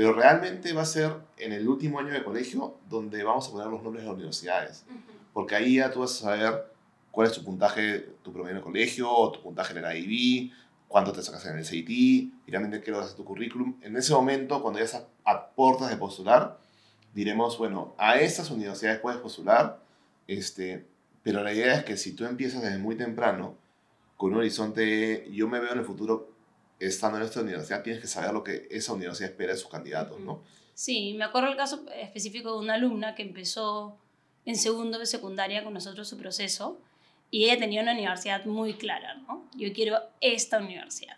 pero 0.00 0.14
realmente 0.14 0.72
va 0.72 0.80
a 0.80 0.86
ser 0.86 1.12
en 1.36 1.52
el 1.52 1.68
último 1.68 1.98
año 1.98 2.10
de 2.10 2.24
colegio 2.24 2.78
donde 2.88 3.22
vamos 3.22 3.46
a 3.46 3.50
poner 3.50 3.66
los 3.66 3.82
nombres 3.82 4.02
de 4.02 4.08
las 4.08 4.16
universidades, 4.16 4.86
porque 5.34 5.54
ahí 5.54 5.74
ya 5.74 5.90
tú 5.90 6.00
vas 6.00 6.12
a 6.12 6.24
saber 6.24 6.72
cuál 7.10 7.26
es 7.26 7.34
tu 7.34 7.44
puntaje, 7.44 8.08
tu 8.22 8.32
promedio 8.32 8.52
en 8.52 8.56
el 8.56 8.62
colegio, 8.62 9.12
o 9.12 9.30
tu 9.30 9.42
puntaje 9.42 9.78
en 9.78 9.84
el 9.84 9.96
IB, 9.98 10.52
cuánto 10.88 11.12
te 11.12 11.22
sacas 11.22 11.44
en 11.44 11.58
el 11.58 11.66
SAT, 11.66 12.32
finalmente 12.46 12.80
qué 12.80 12.90
lo 12.90 12.98
hacer 12.98 13.14
tu 13.14 13.26
currículum. 13.26 13.78
En 13.82 13.94
ese 13.94 14.14
momento, 14.14 14.62
cuando 14.62 14.78
ya 14.78 14.86
estás 14.86 15.04
a 15.26 15.50
puertas 15.50 15.90
de 15.90 15.98
postular, 15.98 16.58
diremos, 17.12 17.58
bueno, 17.58 17.94
a 17.98 18.18
estas 18.18 18.50
universidades 18.50 19.00
puedes 19.00 19.20
postular, 19.20 19.82
este, 20.26 20.86
pero 21.22 21.44
la 21.44 21.52
idea 21.52 21.74
es 21.74 21.84
que 21.84 21.98
si 21.98 22.14
tú 22.14 22.24
empiezas 22.24 22.62
desde 22.62 22.78
muy 22.78 22.96
temprano, 22.96 23.54
con 24.16 24.32
un 24.32 24.38
horizonte, 24.38 25.28
yo 25.30 25.46
me 25.46 25.60
veo 25.60 25.72
en 25.72 25.80
el 25.80 25.84
futuro 25.84 26.30
estando 26.80 27.18
en 27.18 27.24
esta 27.24 27.40
universidad, 27.40 27.82
tienes 27.82 28.00
que 28.02 28.08
saber 28.08 28.32
lo 28.32 28.42
que 28.42 28.66
esa 28.70 28.92
universidad 28.92 29.30
espera 29.30 29.52
de 29.52 29.58
sus 29.58 29.70
candidatos, 29.70 30.18
¿no? 30.20 30.42
Sí, 30.74 31.14
me 31.14 31.24
acuerdo 31.24 31.50
el 31.50 31.56
caso 31.56 31.84
específico 31.94 32.52
de 32.52 32.58
una 32.58 32.74
alumna 32.74 33.14
que 33.14 33.22
empezó 33.22 33.98
en 34.46 34.56
segundo 34.56 34.98
de 34.98 35.06
secundaria 35.06 35.62
con 35.62 35.74
nosotros 35.74 36.08
su 36.08 36.16
proceso 36.16 36.80
y 37.30 37.44
ella 37.44 37.58
tenía 37.58 37.82
una 37.82 37.92
universidad 37.92 38.44
muy 38.46 38.74
clara, 38.74 39.14
¿no? 39.14 39.48
Yo 39.54 39.72
quiero 39.72 40.00
esta 40.20 40.58
universidad. 40.58 41.16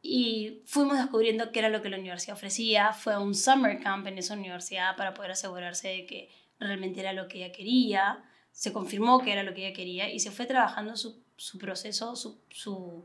Y 0.00 0.62
fuimos 0.66 0.96
descubriendo 0.96 1.50
qué 1.50 1.58
era 1.58 1.68
lo 1.68 1.82
que 1.82 1.90
la 1.90 1.98
universidad 1.98 2.36
ofrecía. 2.36 2.92
Fue 2.92 3.12
a 3.12 3.18
un 3.18 3.34
summer 3.34 3.80
camp 3.82 4.06
en 4.06 4.18
esa 4.18 4.34
universidad 4.34 4.96
para 4.96 5.12
poder 5.12 5.32
asegurarse 5.32 5.88
de 5.88 6.06
que 6.06 6.30
realmente 6.60 7.00
era 7.00 7.12
lo 7.12 7.26
que 7.26 7.38
ella 7.38 7.52
quería. 7.52 8.22
Se 8.52 8.72
confirmó 8.72 9.20
que 9.20 9.32
era 9.32 9.42
lo 9.42 9.52
que 9.52 9.66
ella 9.66 9.76
quería 9.76 10.08
y 10.08 10.20
se 10.20 10.30
fue 10.30 10.46
trabajando 10.46 10.96
su, 10.96 11.24
proceso, 11.58 12.14
su, 12.14 13.04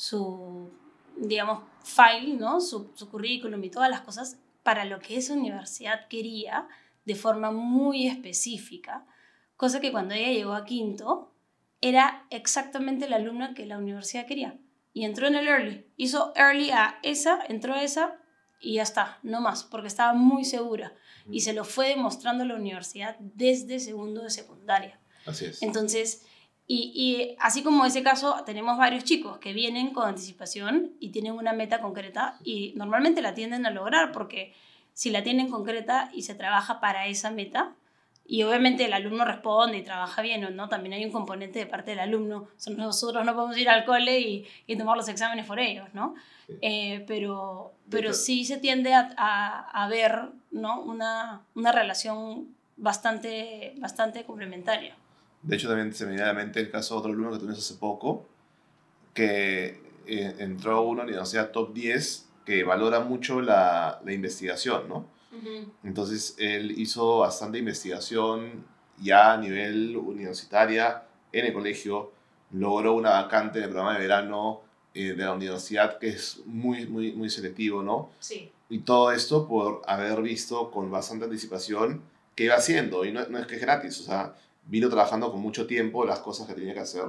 su, 0.00 0.70
digamos, 1.16 1.64
file, 1.84 2.36
¿no? 2.36 2.60
Su, 2.60 2.90
su 2.94 3.10
currículum 3.10 3.62
y 3.64 3.70
todas 3.70 3.90
las 3.90 4.00
cosas 4.00 4.38
para 4.62 4.84
lo 4.84 4.98
que 5.00 5.16
esa 5.16 5.34
universidad 5.34 6.08
quería 6.08 6.68
de 7.04 7.14
forma 7.14 7.50
muy 7.50 8.06
específica 8.06 9.06
cosa 9.60 9.78
que 9.78 9.92
cuando 9.92 10.14
ella 10.14 10.32
llegó 10.32 10.54
a 10.54 10.64
quinto 10.64 11.34
era 11.82 12.26
exactamente 12.30 13.06
la 13.10 13.16
alumna 13.16 13.52
que 13.52 13.66
la 13.66 13.76
universidad 13.76 14.24
quería. 14.24 14.56
Y 14.94 15.04
entró 15.04 15.26
en 15.26 15.34
el 15.34 15.48
early. 15.48 15.86
Hizo 15.98 16.32
early 16.34 16.70
a 16.70 16.98
esa, 17.02 17.44
entró 17.46 17.74
a 17.74 17.82
esa 17.82 18.16
y 18.58 18.76
ya 18.76 18.82
está, 18.82 19.18
no 19.22 19.42
más, 19.42 19.64
porque 19.64 19.88
estaba 19.88 20.14
muy 20.14 20.46
segura. 20.46 20.94
Y 21.30 21.42
se 21.42 21.52
lo 21.52 21.64
fue 21.64 21.88
demostrando 21.88 22.46
la 22.46 22.54
universidad 22.54 23.16
desde 23.18 23.80
segundo 23.80 24.22
de 24.22 24.30
secundaria. 24.30 24.98
Así 25.26 25.44
es. 25.44 25.60
Entonces, 25.60 26.24
y, 26.72 26.92
y, 26.94 27.36
así 27.40 27.64
como 27.64 27.84
ese 27.84 28.04
caso, 28.04 28.44
tenemos 28.46 28.78
varios 28.78 29.02
chicos 29.02 29.38
que 29.38 29.52
vienen 29.52 29.90
con 29.92 30.06
anticipación 30.08 30.92
y 31.00 31.08
tienen 31.08 31.32
una 31.32 31.52
meta 31.52 31.80
concreta 31.80 32.38
y 32.44 32.74
normalmente 32.76 33.20
la 33.22 33.34
tienden 33.34 33.66
a 33.66 33.70
lograr 33.70 34.12
porque 34.12 34.54
si 34.92 35.10
la 35.10 35.24
tienen 35.24 35.50
concreta 35.50 36.12
y 36.14 36.22
se 36.22 36.36
trabaja 36.36 36.78
para 36.78 37.08
esa 37.08 37.32
meta, 37.32 37.74
y 38.24 38.44
obviamente 38.44 38.84
el 38.84 38.92
alumno 38.92 39.24
responde 39.24 39.78
y 39.78 39.82
trabaja 39.82 40.22
bien, 40.22 40.54
¿no? 40.54 40.68
También 40.68 40.92
hay 40.92 41.04
un 41.04 41.10
componente 41.10 41.58
de 41.58 41.66
parte 41.66 41.90
del 41.90 41.98
alumno. 41.98 42.46
nosotros 42.76 43.24
no 43.24 43.34
podemos 43.34 43.58
ir 43.58 43.68
al 43.68 43.84
cole 43.84 44.20
y, 44.20 44.46
y 44.68 44.76
tomar 44.76 44.96
los 44.96 45.08
exámenes 45.08 45.46
por 45.46 45.58
ellos, 45.58 45.88
¿no? 45.92 46.14
Eh, 46.62 47.04
pero, 47.08 47.72
pero 47.90 48.12
sí 48.12 48.44
se 48.44 48.58
tiende 48.58 48.94
a, 48.94 49.08
a, 49.72 49.88
ver, 49.88 50.28
¿no? 50.52 50.80
Una, 50.82 51.40
una 51.56 51.72
relación 51.72 52.54
bastante, 52.76 53.74
bastante 53.78 54.22
complementaria. 54.22 54.94
De 55.42 55.56
hecho, 55.56 55.68
también 55.68 55.92
se 55.94 56.04
me 56.04 56.10
viene 56.10 56.24
a 56.24 56.28
la 56.28 56.34
mente 56.34 56.60
el 56.60 56.70
caso 56.70 56.94
de 56.94 56.98
otro 57.00 57.12
alumno 57.12 57.32
que 57.32 57.38
tuvimos 57.38 57.58
hace 57.58 57.74
poco, 57.74 58.26
que 59.14 59.80
eh, 60.06 60.34
entró 60.38 60.76
a 60.76 60.80
una 60.82 61.02
universidad 61.02 61.50
top 61.50 61.72
10 61.72 62.28
que 62.44 62.64
valora 62.64 63.00
mucho 63.00 63.40
la, 63.40 64.00
la 64.04 64.12
investigación, 64.12 64.88
¿no? 64.88 65.06
Entonces 65.84 66.34
él 66.38 66.72
hizo 66.78 67.18
bastante 67.18 67.58
investigación 67.58 68.64
ya 68.98 69.32
a 69.32 69.36
nivel 69.36 69.96
universitaria 69.96 71.04
en 71.32 71.46
el 71.46 71.52
colegio, 71.52 72.12
logró 72.50 72.94
una 72.94 73.10
vacante 73.10 73.58
en 73.58 73.64
el 73.64 73.70
programa 73.70 73.94
de 73.94 74.00
verano 74.00 74.60
eh, 74.92 75.12
de 75.12 75.24
la 75.24 75.32
universidad 75.32 75.98
que 75.98 76.08
es 76.08 76.40
muy, 76.46 76.86
muy, 76.86 77.12
muy 77.12 77.30
selectivo, 77.30 77.82
¿no? 77.82 78.10
Sí. 78.18 78.50
Y 78.68 78.80
todo 78.80 79.12
esto 79.12 79.46
por 79.46 79.82
haber 79.86 80.20
visto 80.20 80.70
con 80.70 80.90
bastante 80.90 81.26
anticipación 81.26 82.02
qué 82.34 82.44
iba 82.44 82.56
haciendo. 82.56 83.04
Y 83.04 83.12
no, 83.12 83.24
no 83.28 83.38
es 83.38 83.46
que 83.46 83.54
es 83.54 83.60
gratis, 83.60 84.00
o 84.00 84.02
sea, 84.02 84.34
vino 84.64 84.88
trabajando 84.88 85.30
con 85.30 85.40
mucho 85.40 85.66
tiempo 85.66 86.04
las 86.04 86.20
cosas 86.20 86.46
que 86.46 86.54
tenía 86.54 86.74
que 86.74 86.80
hacer 86.80 87.04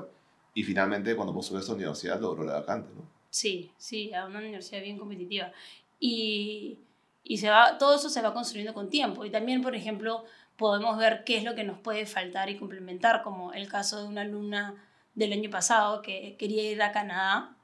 y 0.54 0.64
finalmente 0.64 1.16
cuando 1.16 1.34
postuló 1.34 1.60
a 1.60 1.62
esta 1.62 1.74
universidad 1.74 2.20
logró 2.20 2.44
la 2.44 2.54
vacante, 2.54 2.90
¿no? 2.96 3.10
Sí, 3.30 3.72
sí, 3.78 4.14
a 4.14 4.26
una 4.26 4.40
universidad 4.40 4.82
bien 4.82 4.98
competitiva. 4.98 5.52
Y 6.00 6.78
y 7.24 7.38
se 7.38 7.50
va, 7.50 7.78
todo 7.78 7.96
eso 7.96 8.10
se 8.10 8.22
va 8.22 8.34
construyendo 8.34 8.74
con 8.74 8.90
tiempo. 8.90 9.26
Y 9.26 9.30
también, 9.30 9.62
por 9.62 9.76
ejemplo, 9.76 10.26
podemos 10.58 10.98
ver 10.98 11.24
qué 11.24 11.38
es 11.38 11.44
lo 11.44 11.56
que 11.56 11.64
nos 11.64 11.78
puede 11.80 12.06
faltar 12.06 12.50
y 12.50 12.58
complementar, 12.58 13.24
como 13.24 13.54
el 13.54 13.68
caso 13.68 14.02
de 14.02 14.08
una 14.08 14.22
alumna 14.22 14.76
del 15.16 15.34
año 15.34 15.50
pasado 15.50 16.02
que 16.02 16.36
quería 16.38 16.72
ir 16.72 16.82
a 16.82 16.92
Canadá 16.92 17.56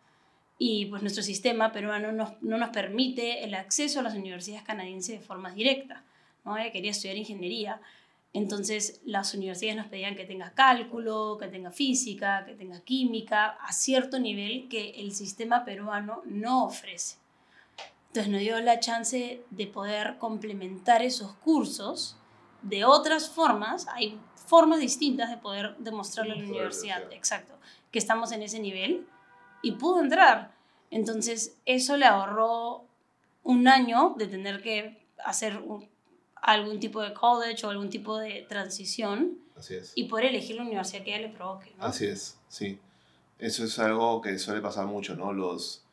y 0.59 0.87
pues 0.87 1.01
nuestro 1.01 1.23
sistema 1.23 1.71
peruano 1.71 2.11
no, 2.11 2.35
no 2.41 2.57
nos 2.57 2.69
permite 2.69 3.43
el 3.43 3.53
acceso 3.53 3.99
a 3.99 4.03
las 4.03 4.15
universidades 4.15 4.63
canadienses 4.63 5.19
de 5.19 5.25
forma 5.25 5.51
directa. 5.51 6.03
¿no? 6.43 6.57
Ella 6.57 6.71
quería 6.71 6.91
estudiar 6.91 7.17
ingeniería, 7.17 7.81
entonces 8.37 9.01
las 9.03 9.33
universidades 9.33 9.77
nos 9.77 9.87
pedían 9.87 10.15
que 10.15 10.23
tenga 10.23 10.51
cálculo, 10.51 11.37
que 11.39 11.47
tenga 11.47 11.71
física, 11.71 12.45
que 12.45 12.53
tenga 12.53 12.81
química, 12.81 13.57
a 13.59 13.73
cierto 13.73 14.19
nivel 14.19 14.67
que 14.69 14.91
el 14.91 15.11
sistema 15.11 15.65
peruano 15.65 16.21
no 16.25 16.65
ofrece. 16.65 17.17
Entonces 18.09 18.31
nos 18.31 18.41
dio 18.41 18.59
la 18.59 18.79
chance 18.79 19.41
de 19.49 19.67
poder 19.67 20.17
complementar 20.19 21.01
esos 21.01 21.33
cursos 21.37 22.15
de 22.61 22.85
otras 22.85 23.27
formas. 23.27 23.87
Hay 23.87 24.19
formas 24.45 24.81
distintas 24.81 25.31
de 25.31 25.37
poder 25.37 25.75
demostrarle 25.79 26.33
a 26.33 26.35
la 26.37 26.43
universidad, 26.43 27.11
exacto, 27.11 27.55
que 27.91 27.97
estamos 27.97 28.31
en 28.31 28.43
ese 28.43 28.59
nivel 28.59 29.07
y 29.63 29.71
pudo 29.71 29.99
entrar. 29.99 30.53
Entonces 30.91 31.57
eso 31.65 31.97
le 31.97 32.05
ahorró 32.05 32.85
un 33.41 33.67
año 33.67 34.13
de 34.15 34.27
tener 34.27 34.61
que 34.61 35.07
hacer 35.25 35.59
algún 36.47 36.79
tipo 36.79 37.01
de 37.01 37.13
college 37.13 37.65
o 37.65 37.69
algún 37.69 37.89
tipo 37.89 38.17
de 38.17 38.45
transición. 38.47 39.37
Así 39.57 39.75
es. 39.75 39.91
Y 39.95 40.05
poder 40.05 40.27
elegir 40.27 40.55
la 40.55 40.61
universidad 40.61 41.03
que 41.03 41.13
a 41.13 41.17
ella 41.17 41.27
le 41.27 41.33
provoque. 41.33 41.73
¿no? 41.77 41.83
Así 41.83 42.05
es, 42.05 42.37
sí. 42.47 42.79
Eso 43.37 43.65
es 43.65 43.77
algo 43.79 44.21
que 44.21 44.39
suele 44.39 44.61
pasar 44.61 44.85
mucho, 44.85 45.15
¿no? 45.17 45.33
Los, 45.33 45.83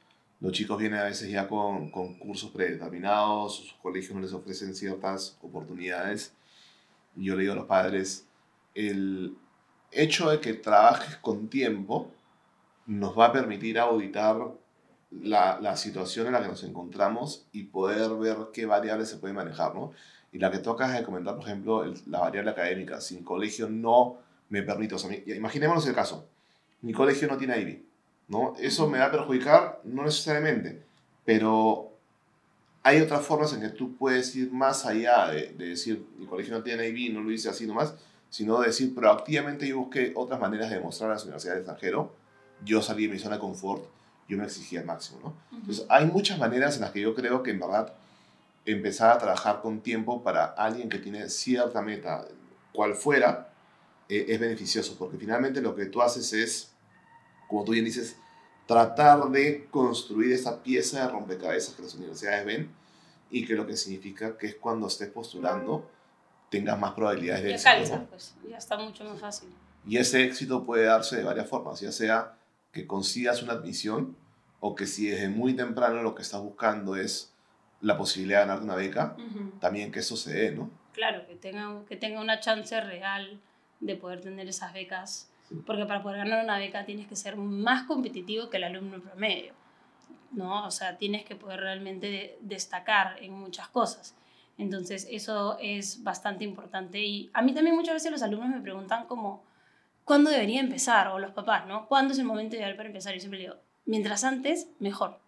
los 0.41 0.53
chicos 0.53 0.79
vienen 0.79 1.01
a 1.01 1.05
veces 1.05 1.29
ya 1.29 1.49
con, 1.49 1.91
con 1.91 2.15
cursos 2.15 2.51
predeterminados, 2.53 3.57
sus 3.57 3.73
colegios 3.83 4.15
no 4.15 4.21
les 4.21 4.33
ofrecen 4.33 4.77
ciertas 4.77 5.37
oportunidades. 5.43 6.33
Yo 7.17 7.35
le 7.35 7.43
digo 7.43 7.55
a 7.55 7.57
los 7.57 7.67
padres, 7.67 8.25
el 8.77 9.37
hecho 9.91 10.31
de 10.31 10.41
que 10.41 10.55
trabajes 10.55 11.17
con 11.17 11.49
tiempo 11.49 12.13
nos 12.87 13.19
va 13.19 13.27
a 13.27 13.33
permitir 13.33 13.79
auditar 13.81 14.37
la, 15.11 15.59
la, 15.61 15.77
situación 15.77 16.29
en 16.29 16.33
la 16.35 16.43
que 16.43 16.49
nos 16.49 16.63
encontramos 16.63 17.47
y 17.53 17.65
poder 17.65 18.15
ver 18.15 18.37
qué 18.53 18.67
variables 18.67 19.09
se 19.09 19.17
pueden 19.17 19.37
manejar, 19.37 19.75
¿no? 19.75 19.93
Y 20.35 20.39
la 20.39 20.51
que 20.51 20.59
tú 20.59 20.71
acabas 20.71 20.99
de 20.99 21.05
comentar, 21.05 21.37
por 21.37 21.45
ejemplo, 21.45 21.95
la 22.09 22.19
variable 22.19 22.51
académica, 22.51 23.01
sin 23.01 23.23
colegio 23.23 23.69
no 23.71 24.17
me 24.49 24.63
permite, 24.63 24.97
o 24.97 24.99
sea, 24.99 25.17
imaginémonos 25.27 25.87
el 25.87 25.95
caso, 25.95 26.27
mi 26.83 26.93
colegio 26.93 27.29
no 27.29 27.37
tiene 27.37 27.57
IB, 27.61 27.83
¿no? 28.27 28.55
Eso 28.59 28.89
me 28.89 28.99
va 28.99 29.07
a 29.07 29.11
perjudicar, 29.13 29.81
no 29.85 30.03
necesariamente, 30.03 30.83
pero 31.25 31.93
hay 32.83 33.01
otras 33.01 33.25
formas 33.25 33.53
en 33.53 33.61
que 33.61 33.69
tú 33.69 33.97
puedes 33.97 34.35
ir 34.35 34.51
más 34.51 34.85
allá 34.85 35.29
de, 35.29 35.53
de 35.53 35.69
decir, 35.69 36.05
mi 36.19 36.27
colegio 36.27 36.53
no 36.53 36.65
tiene 36.65 36.89
IB, 36.89 37.15
no 37.15 37.21
lo 37.21 37.31
hice 37.31 37.49
así 37.49 37.65
nomás, 37.65 37.95
sino 38.29 38.61
decir 38.61 38.93
proactivamente 38.93 39.69
yo 39.69 39.79
busqué 39.79 40.13
otras 40.17 40.41
maneras 40.41 40.69
de 40.69 40.77
demostrar 40.79 41.11
a 41.11 41.15
las 41.15 41.23
universidades 41.23 41.61
extranjero, 41.61 42.13
yo 42.65 42.83
salí 42.83 43.07
de 43.07 43.13
mi 43.13 43.21
zona 43.21 43.37
de 43.37 43.41
confort, 43.41 43.85
yo 44.29 44.37
me 44.37 44.43
exigía 44.43 44.81
el 44.81 44.87
máximo, 44.87 45.21
¿no? 45.23 45.57
Entonces, 45.57 45.87
hay 45.89 46.07
muchas 46.07 46.41
maneras 46.41 46.75
en 46.75 46.81
las 46.81 46.91
que 46.91 47.01
yo 47.01 47.15
creo 47.15 47.45
que 47.45 47.53
en 47.53 47.61
verdad 47.61 47.95
empezar 48.65 49.13
a 49.13 49.19
trabajar 49.19 49.61
con 49.61 49.81
tiempo 49.81 50.23
para 50.23 50.47
alguien 50.47 50.89
que 50.89 50.99
tiene 50.99 51.29
cierta 51.29 51.83
meta, 51.83 52.27
cual 52.73 52.95
fuera, 52.95 53.53
eh, 54.09 54.27
es 54.29 54.41
beneficioso, 54.41 54.97
porque 54.99 55.19
finalmente 55.19 55.61
lo 55.61 55.75
que 55.75 55.87
tú 55.87 56.03
haces 56.03 56.33
es, 56.33 56.73
como 57.49 57.65
tú 57.65 57.73
bien 57.73 57.85
dices, 57.85 58.17
tratar 58.67 59.29
de 59.31 59.67
construir 59.71 60.33
esa 60.33 60.63
pieza 60.63 61.07
de 61.07 61.13
rompecabezas 61.13 61.75
que 61.75 61.83
las 61.83 61.95
universidades 61.95 62.47
ven 62.47 62.71
y 63.31 63.47
que 63.47 63.55
lo 63.55 63.67
que 63.67 63.77
significa 63.77 64.39
que 64.39 64.47
es 64.47 64.55
cuando 64.55 64.87
estés 64.87 65.11
postulando 65.11 65.91
tengas 66.51 66.79
más 66.79 66.93
probabilidades 66.93 67.43
de 67.43 67.51
éxito. 67.53 67.71
Calza, 67.71 68.07
pues, 68.09 68.35
ya 68.49 68.57
está 68.57 68.77
mucho 68.79 69.05
más 69.05 69.21
fácil. 69.21 69.49
Y 69.87 69.99
ese 69.99 70.25
éxito 70.25 70.65
puede 70.65 70.85
darse 70.85 71.17
de 71.17 71.25
varias 71.25 71.49
formas, 71.49 71.81
ya 71.81 71.93
sea 71.93 72.39
que 72.73 72.87
consigas 72.87 73.43
una 73.43 73.55
admisión 73.55 74.17
o 74.61 74.75
que 74.75 74.87
si 74.87 75.09
desde 75.09 75.29
muy 75.29 75.55
temprano 75.55 76.03
lo 76.03 76.15
que 76.15 76.23
estás 76.23 76.41
buscando 76.41 76.97
es 76.97 77.34
la 77.81 77.97
posibilidad 77.97 78.41
de 78.41 78.47
ganarte 78.47 78.65
una 78.65 78.77
beca, 78.77 79.17
también 79.61 79.93
que 79.93 80.01
eso 80.01 80.17
se 80.17 80.33
dé, 80.33 80.53
¿no? 80.53 80.71
Claro, 80.93 81.27
que 81.27 81.35
tenga, 81.35 81.85
que 81.87 81.97
tenga 81.97 82.21
una 82.21 82.41
chance 82.41 82.81
real 82.81 83.41
de 83.81 83.97
poder 83.97 84.21
tener 84.21 84.49
esas 84.49 84.73
becas, 84.73 85.31
porque 85.67 85.85
para 85.85 86.03
poder 86.03 86.19
ganar 86.19 86.43
una 86.43 86.59
beca 86.59 86.85
tienes 86.85 87.07
que 87.07 87.17
ser 87.17 87.37
más 87.37 87.85
competitivo 87.85 88.49
que 88.49 88.57
el 88.57 88.65
alumno 88.65 89.01
promedio, 89.01 89.53
¿no? 90.33 90.67
O 90.67 90.71
sea, 90.71 90.97
tienes 90.97 91.25
que 91.25 91.37
poder 91.37 91.61
realmente 91.61 92.39
destacar 92.41 93.23
en 93.23 93.33
muchas 93.33 93.69
cosas. 93.69 94.15
Entonces, 94.57 95.07
eso 95.11 95.59
es 95.61 96.03
bastante 96.03 96.45
importante. 96.45 97.01
Y 97.01 97.31
a 97.35 97.43
mí 97.43 97.53
también 97.53 97.77
muchas 97.77 97.95
veces 97.95 98.13
los 98.13 98.23
alumnos 98.23 98.51
me 98.51 98.61
preguntan 98.61 99.07
como, 99.07 99.43
¿cuándo 100.05 100.31
debería 100.31 100.61
empezar? 100.61 101.09
O 101.09 101.19
los 101.19 101.33
papás, 101.33 101.67
¿no? 101.67 101.87
¿Cuándo 101.87 102.13
es 102.13 102.19
el 102.19 102.25
momento 102.25 102.57
ideal 102.57 102.77
para 102.77 102.89
empezar? 102.89 103.15
Y 103.17 103.21
siempre 103.21 103.41
digo, 103.41 103.57
mientras 103.85 104.23
antes, 104.25 104.69
mejor. 104.79 105.19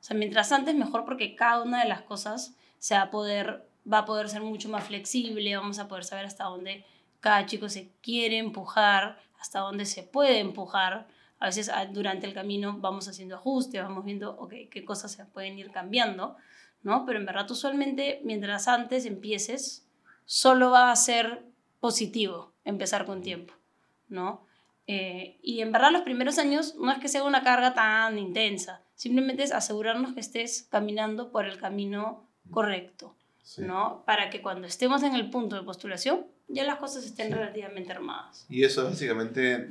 O 0.00 0.02
sea, 0.02 0.16
mientras 0.16 0.52
antes 0.52 0.74
mejor 0.74 1.04
porque 1.04 1.34
cada 1.34 1.62
una 1.62 1.82
de 1.82 1.88
las 1.88 2.02
cosas 2.02 2.54
se 2.78 2.94
va 2.94 3.02
a 3.02 3.10
poder, 3.10 3.68
va 3.90 3.98
a 3.98 4.04
poder 4.04 4.28
ser 4.28 4.42
mucho 4.42 4.68
más 4.68 4.84
flexible, 4.84 5.56
vamos 5.56 5.78
a 5.78 5.88
poder 5.88 6.04
saber 6.04 6.24
hasta 6.24 6.44
dónde 6.44 6.84
cada 7.20 7.46
chico 7.46 7.68
se 7.68 7.90
quiere 8.00 8.38
empujar, 8.38 9.18
hasta 9.40 9.60
dónde 9.60 9.84
se 9.84 10.02
puede 10.02 10.38
empujar. 10.38 11.08
A 11.40 11.46
veces 11.46 11.68
ah, 11.68 11.86
durante 11.86 12.26
el 12.26 12.34
camino 12.34 12.78
vamos 12.78 13.08
haciendo 13.08 13.36
ajustes, 13.36 13.82
vamos 13.82 14.04
viendo, 14.04 14.36
ok, 14.38 14.54
qué 14.70 14.84
cosas 14.84 15.12
se 15.12 15.24
pueden 15.24 15.58
ir 15.58 15.70
cambiando, 15.70 16.36
¿no? 16.82 17.04
Pero 17.04 17.18
en 17.18 17.26
verdad 17.26 17.50
usualmente 17.50 18.20
mientras 18.24 18.68
antes 18.68 19.04
empieces, 19.04 19.86
solo 20.24 20.70
va 20.70 20.90
a 20.90 20.96
ser 20.96 21.44
positivo 21.80 22.52
empezar 22.64 23.04
con 23.06 23.22
tiempo, 23.22 23.54
¿no? 24.08 24.44
Eh, 24.86 25.38
y 25.42 25.60
en 25.60 25.70
verdad 25.70 25.92
los 25.92 26.02
primeros 26.02 26.38
años 26.38 26.74
no 26.76 26.90
es 26.90 26.98
que 26.98 27.08
sea 27.08 27.22
una 27.22 27.42
carga 27.42 27.74
tan 27.74 28.18
intensa, 28.18 28.82
simplemente 28.98 29.44
es 29.44 29.52
asegurarnos 29.52 30.12
que 30.12 30.20
estés 30.20 30.66
caminando 30.70 31.30
por 31.30 31.46
el 31.46 31.58
camino 31.58 32.28
correcto, 32.50 33.14
¿no? 33.58 34.02
Para 34.04 34.28
que 34.28 34.42
cuando 34.42 34.66
estemos 34.66 35.04
en 35.04 35.14
el 35.14 35.30
punto 35.30 35.54
de 35.54 35.62
postulación 35.62 36.26
ya 36.48 36.64
las 36.64 36.78
cosas 36.78 37.04
estén 37.04 37.30
relativamente 37.30 37.92
armadas. 37.92 38.44
Y 38.48 38.64
eso 38.64 38.82
es 38.82 38.90
básicamente 38.90 39.68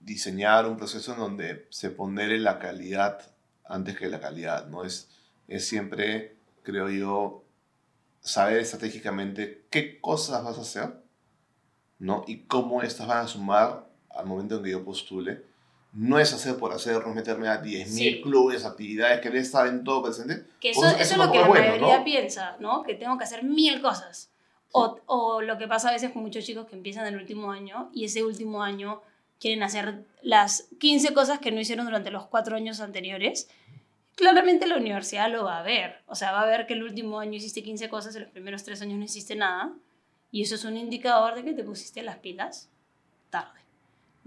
diseñar 0.00 0.66
un 0.66 0.76
proceso 0.76 1.12
en 1.12 1.18
donde 1.18 1.66
se 1.70 1.90
pondere 1.90 2.38
la 2.38 2.60
calidad 2.60 3.20
antes 3.64 3.98
que 3.98 4.08
la 4.08 4.20
calidad, 4.20 4.68
¿no? 4.68 4.84
Es, 4.84 5.08
es 5.48 5.66
siempre, 5.66 6.36
creo 6.62 6.88
yo, 6.88 7.44
saber 8.20 8.60
estratégicamente 8.60 9.66
qué 9.70 10.00
cosas 10.00 10.44
vas 10.44 10.56
a 10.56 10.60
hacer, 10.60 11.02
¿no? 11.98 12.24
Y 12.28 12.42
cómo 12.44 12.82
estas 12.82 13.08
van 13.08 13.24
a 13.24 13.28
sumar 13.28 13.88
al 14.10 14.26
momento 14.26 14.58
en 14.58 14.62
que 14.62 14.70
yo 14.70 14.84
postule, 14.84 15.42
no 15.92 16.18
es 16.18 16.32
hacer 16.32 16.56
por 16.56 16.72
hacer, 16.72 17.04
no 17.06 17.14
meterme 17.14 17.48
a 17.48 17.62
10.000 17.62 18.22
clubes, 18.22 18.64
actividades, 18.64 19.20
que 19.20 19.36
estar 19.38 19.66
en 19.66 19.84
todo 19.84 20.02
presente. 20.02 20.44
Que 20.60 20.70
eso, 20.70 20.86
eso, 20.86 21.00
es 21.00 21.16
lo 21.16 21.32
que 21.32 21.38
la 21.38 21.48
mayoría 21.48 22.04
piensa, 22.04 22.56
¿no? 22.60 22.82
Que 22.82 22.94
tengo 22.94 23.16
que 23.16 23.24
hacer 23.24 23.42
mil 23.42 23.80
cosas. 23.80 24.30
O, 24.70 24.98
o, 25.06 25.40
lo 25.40 25.56
que 25.56 25.66
pasa 25.66 25.88
a 25.88 25.92
veces 25.92 26.10
con 26.10 26.22
muchos 26.22 26.44
chicos 26.44 26.66
que 26.66 26.76
empiezan 26.76 27.06
el 27.06 27.16
último 27.16 27.50
año 27.50 27.90
y 27.94 28.04
ese 28.04 28.22
último 28.22 28.62
año 28.62 29.00
quieren 29.40 29.62
hacer 29.62 30.04
las 30.22 30.68
15 30.78 31.14
cosas 31.14 31.38
que 31.38 31.50
no 31.50 31.60
hicieron 31.60 31.86
durante 31.86 32.10
los 32.10 32.26
cuatro 32.26 32.56
años 32.56 32.80
anteriores. 32.80 33.48
Claramente 34.14 34.66
la 34.66 34.76
universidad 34.76 35.30
lo 35.30 35.44
va 35.44 35.58
a 35.58 35.62
ver. 35.62 36.02
O 36.06 36.14
sea, 36.14 36.32
va 36.32 36.42
a 36.42 36.46
ver 36.46 36.66
que 36.66 36.74
el 36.74 36.82
último 36.82 37.20
año 37.20 37.34
hiciste 37.34 37.62
15 37.62 37.88
cosas 37.88 38.14
y 38.16 38.18
los 38.18 38.28
primeros 38.28 38.64
tres 38.64 38.82
años 38.82 38.98
no 38.98 39.04
hiciste 39.04 39.36
nada. 39.36 39.72
Y 40.30 40.42
eso 40.42 40.56
es 40.56 40.64
un 40.64 40.76
indicador 40.76 41.34
de 41.34 41.44
que 41.44 41.54
te 41.54 41.64
pusiste 41.64 42.02
las 42.02 42.18
pilas 42.18 42.68
tarde. 43.30 43.57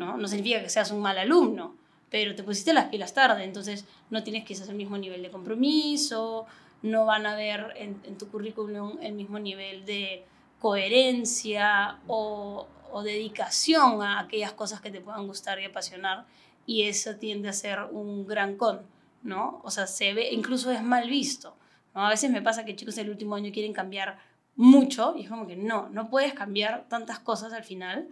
¿No? 0.05 0.27
significa 0.27 0.61
que 0.61 0.69
seas 0.69 0.91
un 0.91 1.01
mal 1.01 1.17
alumno, 1.17 1.75
pero 2.09 2.35
te 2.35 2.43
pusiste 2.43 2.73
las 2.73 2.85
pilas 2.85 3.13
tarde, 3.13 3.43
entonces 3.43 3.85
no 4.09 4.23
tienes 4.23 4.43
quizás 4.43 4.67
el 4.69 4.75
mismo 4.75 4.97
nivel 4.97 5.21
de 5.21 5.29
compromiso, 5.29 6.45
no 6.81 7.05
van 7.05 7.25
a 7.25 7.35
ver 7.35 7.73
en, 7.75 8.17
tu 8.17 8.27
currículum 8.29 8.97
el 9.01 9.13
mismo 9.13 9.39
nivel 9.39 9.85
de 9.85 10.25
coherencia 10.59 11.99
o, 12.07 12.67
dedicación 13.05 14.01
a 14.01 14.19
aquellas 14.19 14.51
cosas 14.51 14.81
que 14.81 14.91
te 14.91 14.99
puedan 14.99 15.25
gustar 15.25 15.61
y 15.61 15.65
apasionar, 15.65 16.25
y 16.65 16.83
eso 16.83 17.15
tiende 17.15 17.47
a 17.47 17.53
ser 17.53 17.79
un 17.89 18.27
gran 18.27 18.57
con, 18.57 18.81
¿no? 19.23 19.61
O 19.63 19.71
sea, 19.71 19.87
se 19.87 20.13
ve, 20.13 20.33
incluso 20.33 20.69
es 20.71 20.83
mal 20.83 21.09
visto. 21.09 21.55
A 21.93 22.09
veces 22.09 22.29
me 22.29 22.41
pasa 22.41 22.65
que 22.65 22.75
chicos 22.75 22.95
del 22.95 23.09
último 23.09 23.35
año 23.35 23.49
quieren 23.53 23.71
cambiar 23.71 24.19
mucho, 24.57 25.15
y 25.15 25.23
es 25.23 25.29
como 25.29 25.47
que 25.47 25.55
no, 25.55 25.87
no 25.89 26.09
puedes 26.09 26.33
cambiar 26.33 26.85
tantas 26.89 27.19
cosas 27.19 27.53
al 27.53 27.63
final, 27.63 28.09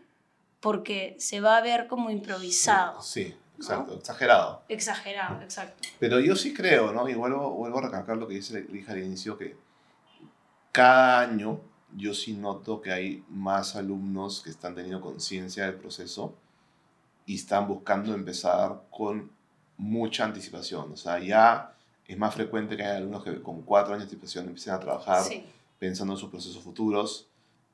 porque 0.60 1.16
se 1.20 1.42
va 1.42 1.58
a 1.58 1.62
ver 1.62 1.88
como 1.88 2.10
improvisado. 2.10 3.02
Sí, 3.02 3.36
exacto, 3.58 3.96
exagerado. 3.96 4.64
Exagerado, 4.68 5.42
exacto. 5.42 5.88
Pero 6.00 6.20
yo 6.20 6.36
sí 6.36 6.54
creo, 6.54 6.92
¿no? 6.92 7.08
Y 7.08 7.14
vuelvo, 7.14 7.52
vuelvo 7.52 7.80
a 7.80 7.84
recalcar 7.84 8.18
lo 8.18 8.28
que 8.28 8.36
dice, 8.36 8.64
dije 8.64 8.92
al 8.92 9.04
inicio, 9.04 9.38
que 9.38 9.56
cada 10.72 11.22
año 11.22 11.62
yo 11.96 12.14
sí 12.14 12.34
noto 12.34 12.82
que 12.82 12.92
hay 12.92 13.24
más 13.30 13.76
alumnos 13.76 14.42
que 14.42 14.50
están 14.50 14.76
teniendo 14.76 15.02
conciencia 15.02 15.66
del 15.66 15.76
proceso 15.76 16.36
y 17.26 17.36
están 17.36 17.68
buscando 17.68 18.14
empezar 18.14 18.84
con 18.90 19.32
mucha 19.78 20.26
anticipación. 20.26 20.92
O 20.92 20.98
sea, 20.98 21.20
ya 21.20 21.74
es 22.08 22.18
más 22.18 22.34
frecuente 22.34 22.76
que 22.76 22.84
haya 22.84 22.98
alumnos 22.98 23.24
que 23.24 23.42
con 23.42 23.62
cuatro 23.62 23.94
años 23.94 24.04
de 24.04 24.06
anticipación 24.06 24.48
empiecen 24.48 24.74
a 24.74 24.80
trabajar 24.80 25.24
pensando 25.80 26.14
en 26.14 26.20
sus 26.20 26.30
procesos 26.30 26.62
futuros, 26.62 27.28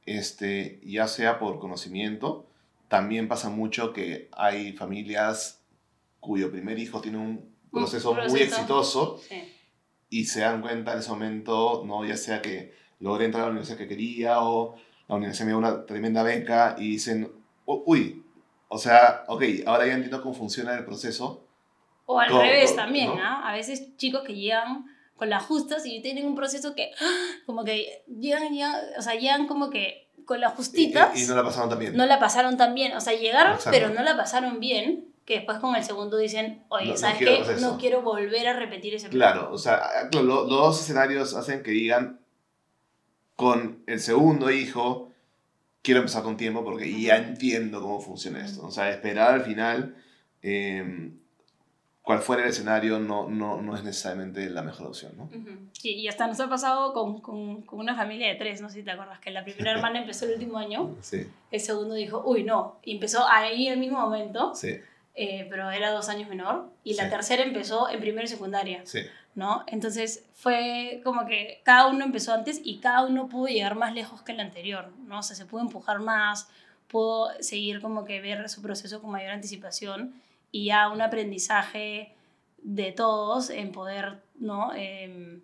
este, 0.05 0.79
ya 0.83 1.07
sea 1.07 1.39
por 1.39 1.59
conocimiento, 1.59 2.45
también 2.87 3.27
pasa 3.27 3.49
mucho 3.49 3.93
que 3.93 4.29
hay 4.33 4.73
familias 4.73 5.61
cuyo 6.19 6.51
primer 6.51 6.77
hijo 6.79 7.01
tiene 7.01 7.17
un 7.17 7.55
proceso, 7.71 8.13
muy 8.13 8.21
proceso. 8.21 8.43
exitoso 8.43 9.17
Sí. 9.27 9.53
y 10.09 10.25
se 10.25 10.41
dan 10.41 10.61
cuenta 10.61 10.93
en 10.93 10.99
ese 10.99 11.09
momento, 11.09 11.83
¿no? 11.85 12.05
ya 12.05 12.17
sea 12.17 12.41
que 12.41 12.73
logré 12.99 13.25
entrar 13.25 13.43
a 13.43 13.45
la 13.47 13.51
universidad 13.51 13.77
que 13.77 13.87
quería 13.87 14.41
o 14.41 14.75
la 15.07 15.15
universidad 15.15 15.45
me 15.45 15.51
dio 15.51 15.57
una 15.59 15.85
tremenda 15.85 16.23
beca 16.23 16.75
y 16.79 16.91
dicen, 16.91 17.31
"U- 17.65 17.83
uy, 17.85 18.23
o 18.69 18.77
sea, 18.77 19.23
ok, 19.27 19.43
ahora 19.65 19.85
ya 19.85 19.93
entiendo 19.93 20.21
cómo 20.21 20.33
funciona 20.33 20.73
el 20.77 20.85
proceso. 20.85 21.45
O 22.07 22.19
al 22.19 22.29
revés 22.29 22.75
también, 22.75 23.07
¿no? 23.15 23.21
A 23.23 23.53
veces 23.53 23.95
chicos 23.97 24.21
que 24.25 24.33
llegan 24.35 24.85
con 25.15 25.29
las 25.29 25.43
justas 25.43 25.85
y 25.85 26.01
tienen 26.01 26.25
un 26.27 26.35
proceso 26.35 26.75
que, 26.75 26.91
¡ah! 26.99 27.27
como 27.45 27.63
que 27.63 28.03
llegan, 28.07 28.51
llegan, 28.53 28.75
o 28.97 29.01
sea, 29.01 29.15
llegan 29.15 29.47
como 29.47 29.69
que 29.69 30.04
con 30.25 30.39
las 30.41 30.53
justitas, 30.53 31.09
y- 31.17 31.23
y 31.23 31.27
no 31.27 31.35
la 31.35 31.43
pasaron 31.43 31.69
tan 31.69 31.79
bien. 31.79 31.95
no 31.95 32.05
la 32.05 32.19
pasaron 32.19 32.57
tan 32.57 32.73
bien, 32.75 32.93
o 32.95 33.01
sea, 33.01 33.13
llegaron, 33.13 33.53
Exacto. 33.55 33.71
pero 33.79 33.93
no 33.93 34.03
la 34.03 34.17
pasaron 34.17 34.59
bien, 34.59 35.05
que 35.25 35.35
después 35.35 35.57
con 35.59 35.75
el 35.75 35.83
segundo 35.83 36.17
dicen, 36.17 36.63
oye, 36.69 36.91
No- 36.91 36.97
¿sabes 36.97 37.17
qué? 37.17 37.39
hacer 37.41 37.57
eso". 37.57 37.71
No 37.71 37.77
quiero 37.77 38.01
volver 38.01 38.47
a 38.47 38.53
repetir 38.53 38.93
ese 38.95 39.09
Claro, 39.09 39.51
o 39.51 39.57
sea, 39.57 39.81
lo- 40.13 40.21
los 40.23 40.49
dos 40.49 40.81
escenarios 40.81 41.33
hacen 41.35 41.63
que 41.63 41.71
digan, 41.71 42.19
con 43.35 43.83
el 43.87 43.99
segundo 43.99 44.49
hijo, 44.51 45.11
quiero 45.81 45.99
empezar 45.99 46.23
con 46.23 46.37
tiempo 46.37 46.63
porque 46.63 46.89
ya 47.01 47.17
entiendo 47.17 47.81
cómo 47.81 47.99
funciona 48.01 48.43
esto. 48.45 48.65
O 48.65 48.71
sea, 48.71 48.89
esperar 48.91 49.33
al 49.33 49.41
final, 49.41 49.95
eh, 50.41 51.11
cual 52.05 52.19
fuera 52.19 52.43
el 52.43 52.49
escenario, 52.49 52.99
no, 52.99 53.27
no, 53.29 53.61
no 53.61 53.75
es 53.75 53.83
necesariamente 53.83 54.49
la 54.49 54.61
mejor 54.61 54.87
opción, 54.87 55.13
¿no? 55.17 55.23
Ujú. 55.23 55.57
Sí, 55.73 55.95
y 55.95 56.07
hasta 56.07 56.27
nos 56.27 56.39
ha 56.39 56.47
pasado 56.47 56.93
con, 56.93 57.19
con, 57.19 57.63
con 57.63 57.79
una 57.79 57.95
familia 57.95 58.27
de 58.29 58.35
tres, 58.35 58.61
no 58.61 58.69
sé 58.69 58.75
si 58.75 58.83
te 58.83 58.91
acuerdas, 58.91 59.19
que 59.19 59.31
la 59.31 59.43
primera 59.43 59.71
hermana 59.75 59.99
empezó 59.99 60.25
el 60.25 60.33
último 60.33 60.57
año, 60.57 60.95
Sí, 61.01 61.27
el 61.51 61.59
segundo 61.59 61.95
dijo, 61.95 62.21
uy, 62.25 62.43
no, 62.43 62.77
y 62.83 62.93
empezó 62.93 63.27
ahí 63.27 63.67
el 63.67 63.79
mismo 63.79 63.99
momento, 63.99 64.53
sí, 64.55 64.75
eh, 65.15 65.47
pero 65.49 65.71
era 65.71 65.91
dos 65.91 66.07
años 66.09 66.29
menor, 66.29 66.69
y 66.83 66.93
la 66.93 67.05
Sí. 67.05 67.09
tercera 67.09 67.43
empezó 67.43 67.89
en 67.89 67.99
primero 67.99 68.23
y 68.25 68.27
secundaria. 68.29 68.83
¿no? 69.33 69.63
Entonces 69.67 70.23
fue 70.33 71.01
como 71.03 71.25
que 71.25 71.59
cada 71.63 71.87
uno 71.87 72.05
empezó 72.05 72.33
antes 72.33 72.61
y 72.63 72.77
cada 72.79 73.05
uno 73.05 73.27
pudo 73.27 73.47
llegar 73.47 73.75
más 73.75 73.93
lejos 73.93 74.21
que 74.21 74.31
el 74.31 74.39
anterior, 74.39 74.91
¿no? 75.07 75.19
O 75.19 75.23
sea, 75.23 75.35
se 75.35 75.45
pudo 75.45 75.59
empujar 75.61 75.99
más, 75.99 76.47
pudo 76.87 77.29
seguir 77.41 77.81
como 77.81 78.05
que 78.05 78.21
ver 78.21 78.47
su 78.47 78.61
proceso 78.61 79.01
con 79.01 79.11
mayor 79.11 79.31
anticipación 79.31 80.13
y 80.55 80.67
ya 80.67 80.87
un 80.87 81.01
aprendizaje 81.01 82.15
de 82.63 82.93
todos 82.93 83.49
en 83.49 83.73
poder, 83.73 84.23
¿no? 84.39 84.73
Em, 84.73 85.41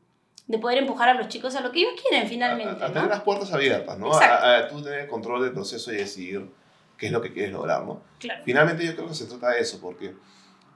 de 0.47 0.57
poder 0.57 0.77
empujar 0.77 1.09
a 1.09 1.15
los 1.15 1.27
chicos 1.27 1.53
a 1.57 1.59
lo 1.59 1.69
que 1.73 1.81
ellos 1.81 2.01
quieren 2.01 2.29
finalmente, 2.29 2.81
a, 2.81 2.87
a 2.87 2.93
tener 2.93 3.03
¿no? 3.03 3.09
las 3.09 3.19
puertas 3.19 3.51
abiertas, 3.51 3.99
¿no? 3.99 4.13
A, 4.13 4.57
a 4.57 4.67
tú 4.69 4.81
tener 4.81 5.09
control 5.09 5.43
del 5.43 5.51
proceso 5.51 5.91
y 5.91 5.97
decidir 5.97 6.49
qué 6.97 7.07
es 7.07 7.11
lo 7.11 7.21
que 7.21 7.33
quieres 7.33 7.51
lograr, 7.51 7.83
¿no? 7.83 8.01
Claro. 8.19 8.41
Finalmente 8.45 8.85
yo 8.85 8.95
creo 8.95 9.09
que 9.09 9.13
se 9.13 9.25
trata 9.25 9.49
de 9.49 9.59
eso, 9.59 9.81
porque 9.81 10.15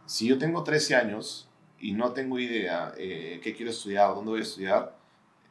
si 0.05 0.27
yo 0.27 0.37
tengo 0.37 0.65
13 0.65 0.95
años 0.95 1.47
y 1.79 1.93
no 1.93 2.11
tengo 2.11 2.37
idea 2.37 2.93
eh, 2.97 3.39
qué 3.41 3.55
quiero 3.55 3.71
estudiar, 3.71 4.13
dónde 4.15 4.31
voy 4.31 4.41
a 4.41 4.43
estudiar, 4.43 4.97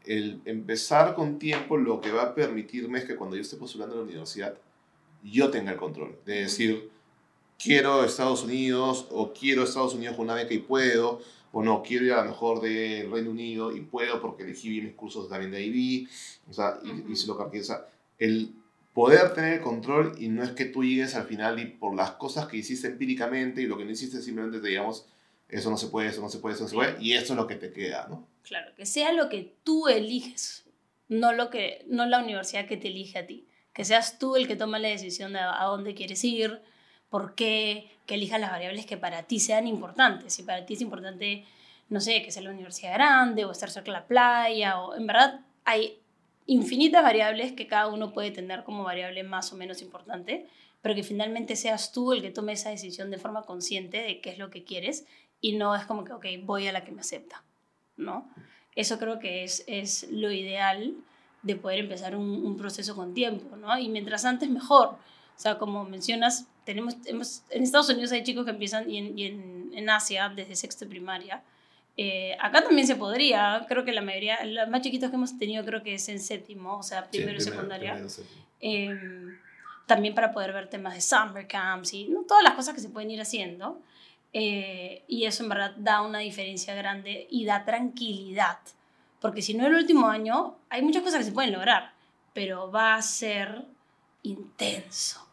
el 0.05 0.43
empezar 0.45 1.15
con 1.15 1.39
tiempo 1.39 1.79
lo 1.79 2.03
que 2.03 2.13
va 2.13 2.25
a 2.25 2.35
permitirme 2.35 2.99
es 2.99 3.07
que 3.07 3.17
cuando 3.17 3.35
yo 3.35 3.41
esté 3.41 3.57
postulando 3.57 3.95
a 3.95 3.99
la 4.01 4.05
universidad, 4.05 4.59
yo 5.23 5.49
tenga 5.49 5.73
el 5.73 5.79
control. 5.79 6.19
De 6.27 6.43
decir, 6.43 6.91
quiero 7.63 8.05
Estados 8.05 8.43
Unidos 8.43 9.07
o 9.11 9.33
quiero 9.33 9.65
Estados 9.65 9.95
Unidos 9.95 10.17
con 10.17 10.27
una 10.27 10.35
beca 10.35 10.55
y 10.55 10.59
puedo, 10.59 11.21
o 11.53 11.63
no, 11.63 11.83
quiero 11.83 12.05
ir 12.05 12.13
a 12.13 12.17
la 12.17 12.25
mejor 12.25 12.61
del 12.61 13.11
Reino 13.11 13.31
Unido 13.31 13.75
y 13.75 13.81
puedo 13.81 14.21
porque 14.21 14.43
elegí 14.43 14.69
bien 14.69 14.85
mis 14.85 14.95
cursos 14.95 15.29
también 15.29 15.53
de 15.53 15.63
IB, 15.65 16.09
o 16.51 16.53
sea, 16.53 16.79
y, 16.83 16.91
Ujú. 16.91 17.13
y 17.13 17.17
se 17.17 17.27
lo 17.27 17.39
cambié. 17.39 17.61
O 17.61 17.65
sea, 17.65 17.87
el 18.19 18.51
poder 18.93 19.35
tener 19.35 19.55
el 19.55 19.61
control 19.61 20.15
y 20.19 20.29
no 20.29 20.43
es 20.43 20.51
que 20.51 20.65
tú 20.65 20.83
llegues 20.85 21.15
al 21.15 21.27
final 21.27 21.59
y 21.61 21.67
por 21.67 21.95
las 21.95 22.13
cosas 22.13 22.47
que 22.47 22.57
hiciste 22.57 22.89
empíricamente 22.89 23.63
y 23.63 23.67
lo 23.67 23.77
que 23.77 23.85
no 23.85 23.91
hiciste 23.91 24.21
simplemente 24.21 24.61
te 24.61 24.69
digamos, 24.69 25.07
eso 25.49 25.71
no 25.71 25.77
se 25.77 25.89
puede, 25.89 26.09
eso 26.09 26.21
no 26.21 26.29
se 26.29 26.39
puede, 26.39 26.55
eso 26.55 26.65
no 26.65 26.71
se 26.71 26.75
puede, 26.75 26.97
y 27.03 27.13
esto 27.13 27.33
es 27.35 27.37
lo 27.37 27.47
que 27.47 27.57
te 27.57 27.73
queda, 27.73 28.07
¿no? 28.09 28.27
Claro, 28.43 28.75
que 28.75 28.87
sea 28.87 29.13
lo 29.13 29.29
que 29.29 29.55
tú 29.63 29.89
eliges, 29.89 30.65
no, 31.09 31.33
lo 31.33 31.51
que, 31.51 31.85
no 31.87 32.07
la 32.07 32.23
universidad 32.23 32.67
que 32.67 32.77
te 32.77 32.89
elige 32.89 33.19
a 33.19 33.27
ti. 33.27 33.47
Que 33.73 33.85
seas 33.85 34.19
tú 34.19 34.37
el 34.37 34.47
que 34.47 34.57
toma 34.57 34.79
la 34.79 34.89
decisión 34.89 35.33
de 35.33 35.41
a 35.41 35.65
dónde 35.65 35.95
quieres 35.95 36.23
ir, 36.25 36.61
por 37.11 37.35
qué, 37.35 37.91
que 38.07 38.15
elijas 38.15 38.41
las 38.41 38.51
variables 38.51 38.87
que 38.87 38.97
para 38.97 39.23
ti 39.25 39.41
sean 39.41 39.67
importantes. 39.67 40.35
Si 40.35 40.43
para 40.43 40.67
ti 40.67 40.75
es 40.75 40.81
importante, 40.81 41.45
no 41.89 42.01
sé, 42.01 42.23
que 42.23 42.31
sea 42.31 42.43
la 42.43 42.51
universidad 42.51 42.95
grande 42.95 43.45
o 43.45 43.53
estar 43.53 43.71
cerca 43.71 43.87
de 43.87 43.99
la 43.99 44.07
playa, 44.07 44.81
o 44.81 44.97
en 44.97 45.07
verdad 45.07 45.41
hay 45.65 45.99
infinitas 46.47 47.03
variables 47.03 47.53
que 47.53 47.67
cada 47.67 47.89
uno 47.89 48.13
puede 48.13 48.31
tener 48.31 48.65
como 48.65 48.85
variable 48.85 49.23
más 49.23 49.53
o 49.53 49.57
menos 49.57 49.81
importante, 49.81 50.47
pero 50.83 50.95
que 50.95 51.03
finalmente 51.03 51.57
seas 51.57 51.93
tú 51.93 52.13
el 52.13 52.21
que 52.21 52.31
tome 52.31 52.53
esa 52.53 52.71
decisión 52.71 53.11
de 53.11 53.19
forma 53.19 53.43
consciente 53.43 54.03
de 54.03 54.21
qué 54.21 54.31
es 54.31 54.39
lo 54.39 54.51
que 54.51 54.65
quieres 54.65 55.07
y 55.41 55.57
no 55.57 55.75
es 55.75 55.87
como 55.87 56.05
que, 56.05 56.13
ok, 56.13 56.27
voy 56.43 56.67
a 56.67 56.73
la 56.73 56.85
que 56.85 56.93
me 56.93 57.01
acepta, 57.01 57.43
¿no? 57.97 58.29
Eso 58.77 58.99
creo 58.99 59.19
que 59.19 59.45
es, 59.45 59.65
es 59.67 60.11
lo 60.11 60.31
ideal 60.31 60.95
de 61.43 61.57
poder 61.57 61.79
empezar 61.79 62.17
un, 62.17 62.45
un 62.45 62.57
proceso 62.57 62.97
con 62.97 63.15
tiempo, 63.15 63.57
¿no? 63.57 63.79
Y 63.79 63.89
mientras 63.89 64.25
antes, 64.25 64.51
mejor. 64.51 64.89
O 64.89 65.39
sea, 65.39 65.59
como 65.59 65.85
mencionas, 65.85 66.49
tenemos, 66.65 66.97
hemos, 67.07 67.43
en 67.51 67.63
Estados 67.63 67.89
Unidos 67.91 68.13
hay 68.13 68.23
chicos 68.23 68.45
que 68.45 68.51
empiezan 68.51 68.91
y 68.91 68.99
en, 68.99 69.19
y 69.19 69.27
en, 69.27 69.71
en 69.75 69.91
Asia 69.91 70.29
desde 70.29 70.57
sexto 70.57 70.89
primaria. 70.89 71.43
Eh, 71.97 72.37
acá 72.41 72.65
también 72.65 72.87
se 72.87 72.97
podría, 72.97 73.67
creo 73.69 73.85
que 73.85 73.93
la 73.93 74.03
mayoría, 74.03 74.45
los 74.45 74.69
más 74.69 74.83
chiquitos 74.83 75.11
que 75.11 75.17
hemos 75.17 75.39
tenido 75.39 75.65
creo 75.65 75.83
que 75.83 75.95
es 75.95 76.09
en 76.09 76.19
séptimo, 76.19 76.79
o 76.79 76.83
sea, 76.83 77.09
primero 77.09 77.37
y 77.37 77.41
secundaria. 77.41 77.95
primero. 77.95 78.15
Eh, 78.61 79.39
también 79.87 80.15
para 80.15 80.33
poder 80.33 80.53
ver 80.53 80.69
temas 80.69 80.95
de 80.95 81.01
summer 81.01 81.47
camps 81.47 81.93
y 81.93 82.09
¿no? 82.09 82.23
todas 82.23 82.43
las 82.43 82.55
cosas 82.55 82.75
que 82.75 82.81
se 82.81 82.89
pueden 82.89 83.11
ir 83.11 83.21
haciendo. 83.21 83.81
Eh, 84.33 85.05
y 85.07 85.27
eso 85.27 85.45
en 85.45 85.49
verdad 85.49 85.75
da 85.77 86.03
una 86.03 86.19
diferencia 86.19 86.75
grande 86.75 87.29
y 87.31 87.45
da 87.45 87.65
tranquilidad. 87.65 88.59
Porque 89.21 89.43
si 89.43 89.55
no 89.55 89.67
el 89.67 89.75
último 89.75 90.09
año, 90.09 90.57
hay 90.69 90.83
muchas 90.83 91.03
cosas 91.03 91.21
que 91.21 91.27
se 91.27 91.33
pueden 91.33 91.53
lograr, 91.53 91.93
pero 92.33 92.71
va 92.71 92.97
a 92.97 93.03
ser 93.03 93.65
intenso. 94.23 95.24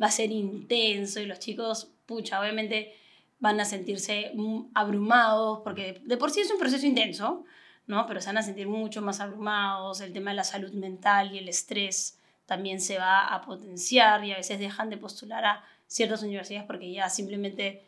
Va 0.00 0.06
a 0.06 0.10
ser 0.10 0.30
intenso 0.30 1.20
y 1.20 1.26
los 1.26 1.38
chicos, 1.38 1.90
pucha, 2.06 2.40
obviamente 2.40 2.94
van 3.38 3.58
a 3.60 3.64
sentirse 3.64 4.32
abrumados, 4.74 5.60
porque 5.64 6.00
de 6.04 6.16
por 6.16 6.30
sí 6.30 6.40
es 6.40 6.50
un 6.50 6.58
proceso 6.58 6.86
intenso, 6.86 7.44
¿no? 7.86 8.06
Pero 8.06 8.20
se 8.20 8.28
van 8.28 8.38
a 8.38 8.42
sentir 8.42 8.68
mucho 8.68 9.02
más 9.02 9.20
abrumados, 9.20 10.00
el 10.00 10.12
tema 10.12 10.30
de 10.30 10.36
la 10.36 10.44
salud 10.44 10.72
mental 10.72 11.34
y 11.34 11.38
el 11.38 11.48
estrés 11.48 12.18
también 12.46 12.80
se 12.80 12.98
va 12.98 13.26
a 13.26 13.42
potenciar 13.42 14.24
y 14.24 14.32
a 14.32 14.36
veces 14.36 14.58
dejan 14.58 14.90
de 14.90 14.96
postular 14.96 15.44
a 15.44 15.64
ciertas 15.86 16.22
universidades 16.22 16.66
porque 16.66 16.92
ya 16.92 17.08
simplemente 17.08 17.82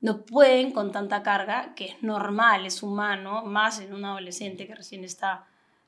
no 0.00 0.22
pueden 0.22 0.70
con 0.72 0.92
tanta 0.92 1.22
carga, 1.22 1.74
que 1.74 1.86
es 1.86 2.02
normal, 2.02 2.66
es 2.66 2.82
humano, 2.82 3.44
más 3.44 3.80
en 3.80 3.92
un 3.92 4.04
adolescente 4.04 4.66
que 4.66 4.74
recién 4.74 5.04
está, 5.04 5.46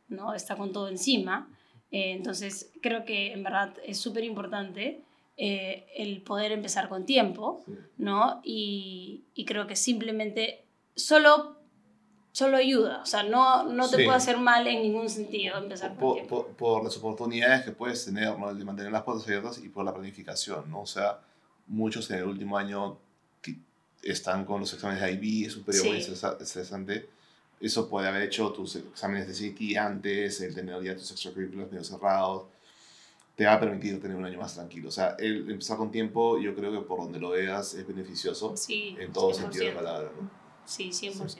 ¿no? 0.08 0.34
está 0.34 0.56
con 0.56 0.72
todo 0.72 0.88
encima. 0.88 1.48
Eh, 1.92 2.12
entonces, 2.12 2.70
creo 2.80 3.04
que 3.04 3.32
en 3.32 3.42
verdad 3.42 3.74
es 3.84 3.98
súper 3.98 4.24
importante 4.24 5.00
eh, 5.36 5.86
el 5.96 6.20
poder 6.22 6.52
empezar 6.52 6.88
con 6.88 7.06
tiempo, 7.06 7.62
Sí. 7.66 7.72
¿no? 7.98 8.40
Y, 8.44 9.22
y 9.34 9.44
creo 9.44 9.66
que 9.66 9.74
simplemente 9.74 10.62
solo, 10.94 11.56
solo 12.32 12.58
ayuda, 12.58 13.00
o 13.02 13.06
sea, 13.06 13.22
no, 13.22 13.64
no 13.64 13.88
te 13.88 13.96
Sí. 13.96 14.04
puede 14.04 14.16
hacer 14.18 14.36
mal 14.38 14.66
en 14.66 14.82
ningún 14.82 15.08
sentido 15.08 15.56
empezar 15.58 15.90
con 15.90 15.98
por, 15.98 16.14
tiempo. 16.14 16.46
por, 16.46 16.56
por 16.56 16.84
las 16.84 16.96
oportunidades 16.98 17.62
que 17.64 17.72
puedes 17.72 18.04
tener, 18.04 18.38
¿no? 18.38 18.54
De 18.54 18.64
mantener 18.64 18.92
las 18.92 19.02
puertas 19.02 19.26
abiertas 19.26 19.58
y 19.64 19.68
por 19.70 19.84
la 19.84 19.92
planificación, 19.94 20.70
¿no? 20.70 20.82
O 20.82 20.86
sea, 20.86 21.20
muchos 21.66 22.10
en 22.10 22.18
el 22.18 22.24
último 22.24 22.56
año 22.58 22.98
están 24.02 24.44
con 24.44 24.60
los 24.60 24.72
exámenes 24.72 25.02
de 25.02 25.12
IB, 25.12 25.46
es 25.46 25.56
un 25.56 25.64
periodo 25.64 25.86
muy 25.86 25.96
Sí. 26.02 26.10
estresa- 26.10 26.36
estresante. 26.40 27.08
Eso 27.60 27.88
puede 27.88 28.08
haber 28.08 28.22
hecho 28.22 28.50
tus 28.52 28.76
exámenes 28.76 29.28
de 29.28 29.34
CIT 29.34 29.76
antes, 29.76 30.40
el 30.40 30.54
tener 30.54 30.82
ya 30.82 30.96
tus 30.96 31.10
extracurriculars 31.10 31.70
medio 31.70 31.84
cerrados, 31.84 32.44
te 33.36 33.44
va 33.44 33.54
a 33.54 33.60
permitir 33.60 34.00
tener 34.00 34.16
un 34.16 34.24
año 34.24 34.38
más 34.38 34.54
tranquilo. 34.54 34.88
O 34.88 34.90
sea, 34.90 35.14
el 35.18 35.50
empezar 35.50 35.76
con 35.76 35.90
tiempo, 35.90 36.38
yo 36.38 36.54
creo 36.54 36.72
que 36.72 36.80
por 36.86 37.00
donde 37.00 37.18
lo 37.18 37.30
veas 37.30 37.74
es 37.74 37.86
beneficioso 37.86 38.56
Sí, 38.56 38.96
en 38.98 39.12
todo 39.12 39.32
sentido 39.34 39.64
de 39.66 39.70
100%. 39.72 39.74
la 39.74 39.80
palabra, 39.82 40.10
¿no? 40.20 40.30
Sí, 40.64 40.90
100%. 40.90 41.38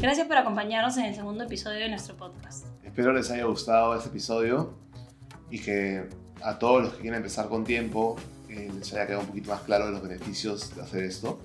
Gracias 0.00 0.26
por 0.26 0.36
acompañarnos 0.36 0.96
en 0.98 1.04
el 1.06 1.14
segundo 1.14 1.44
episodio 1.44 1.78
de 1.78 1.88
nuestro 1.88 2.16
podcast. 2.16 2.66
Espero 2.84 3.12
les 3.12 3.30
haya 3.30 3.44
gustado 3.44 3.96
este 3.96 4.08
episodio 4.10 4.74
y 5.50 5.60
que 5.60 6.08
a 6.42 6.58
todos 6.58 6.82
los 6.82 6.94
que 6.94 7.00
quieren 7.00 7.18
empezar 7.18 7.48
con 7.48 7.64
tiempo 7.64 8.16
eh, 8.48 8.70
les 8.78 8.92
haya 8.92 9.06
quedado 9.06 9.22
un 9.22 9.28
poquito 9.28 9.50
más 9.50 9.62
claro 9.62 9.90
los 9.90 10.02
beneficios 10.02 10.74
de 10.74 10.82
hacer 10.82 11.04
esto. 11.04 11.38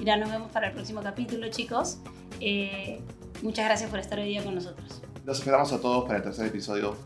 Y 0.00 0.04
ya 0.04 0.16
nos 0.16 0.30
vemos 0.30 0.50
para 0.52 0.68
el 0.68 0.74
próximo 0.74 1.02
capítulo, 1.02 1.48
chicos. 1.48 1.98
Eh, 2.40 3.00
muchas 3.42 3.64
gracias 3.64 3.90
por 3.90 3.98
estar 3.98 4.18
hoy 4.18 4.26
día 4.26 4.44
con 4.44 4.54
nosotros. 4.54 5.02
Los 5.24 5.38
esperamos 5.38 5.72
a 5.72 5.80
todos 5.80 6.04
para 6.04 6.18
el 6.18 6.22
tercer 6.22 6.46
episodio 6.46 6.96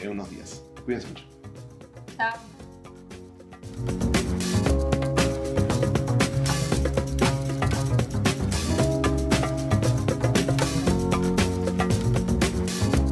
en 0.00 0.10
unos 0.10 0.30
días. 0.30 0.62
Cuídense 0.84 1.08
mucho. 1.08 1.24
Chao. 2.16 2.34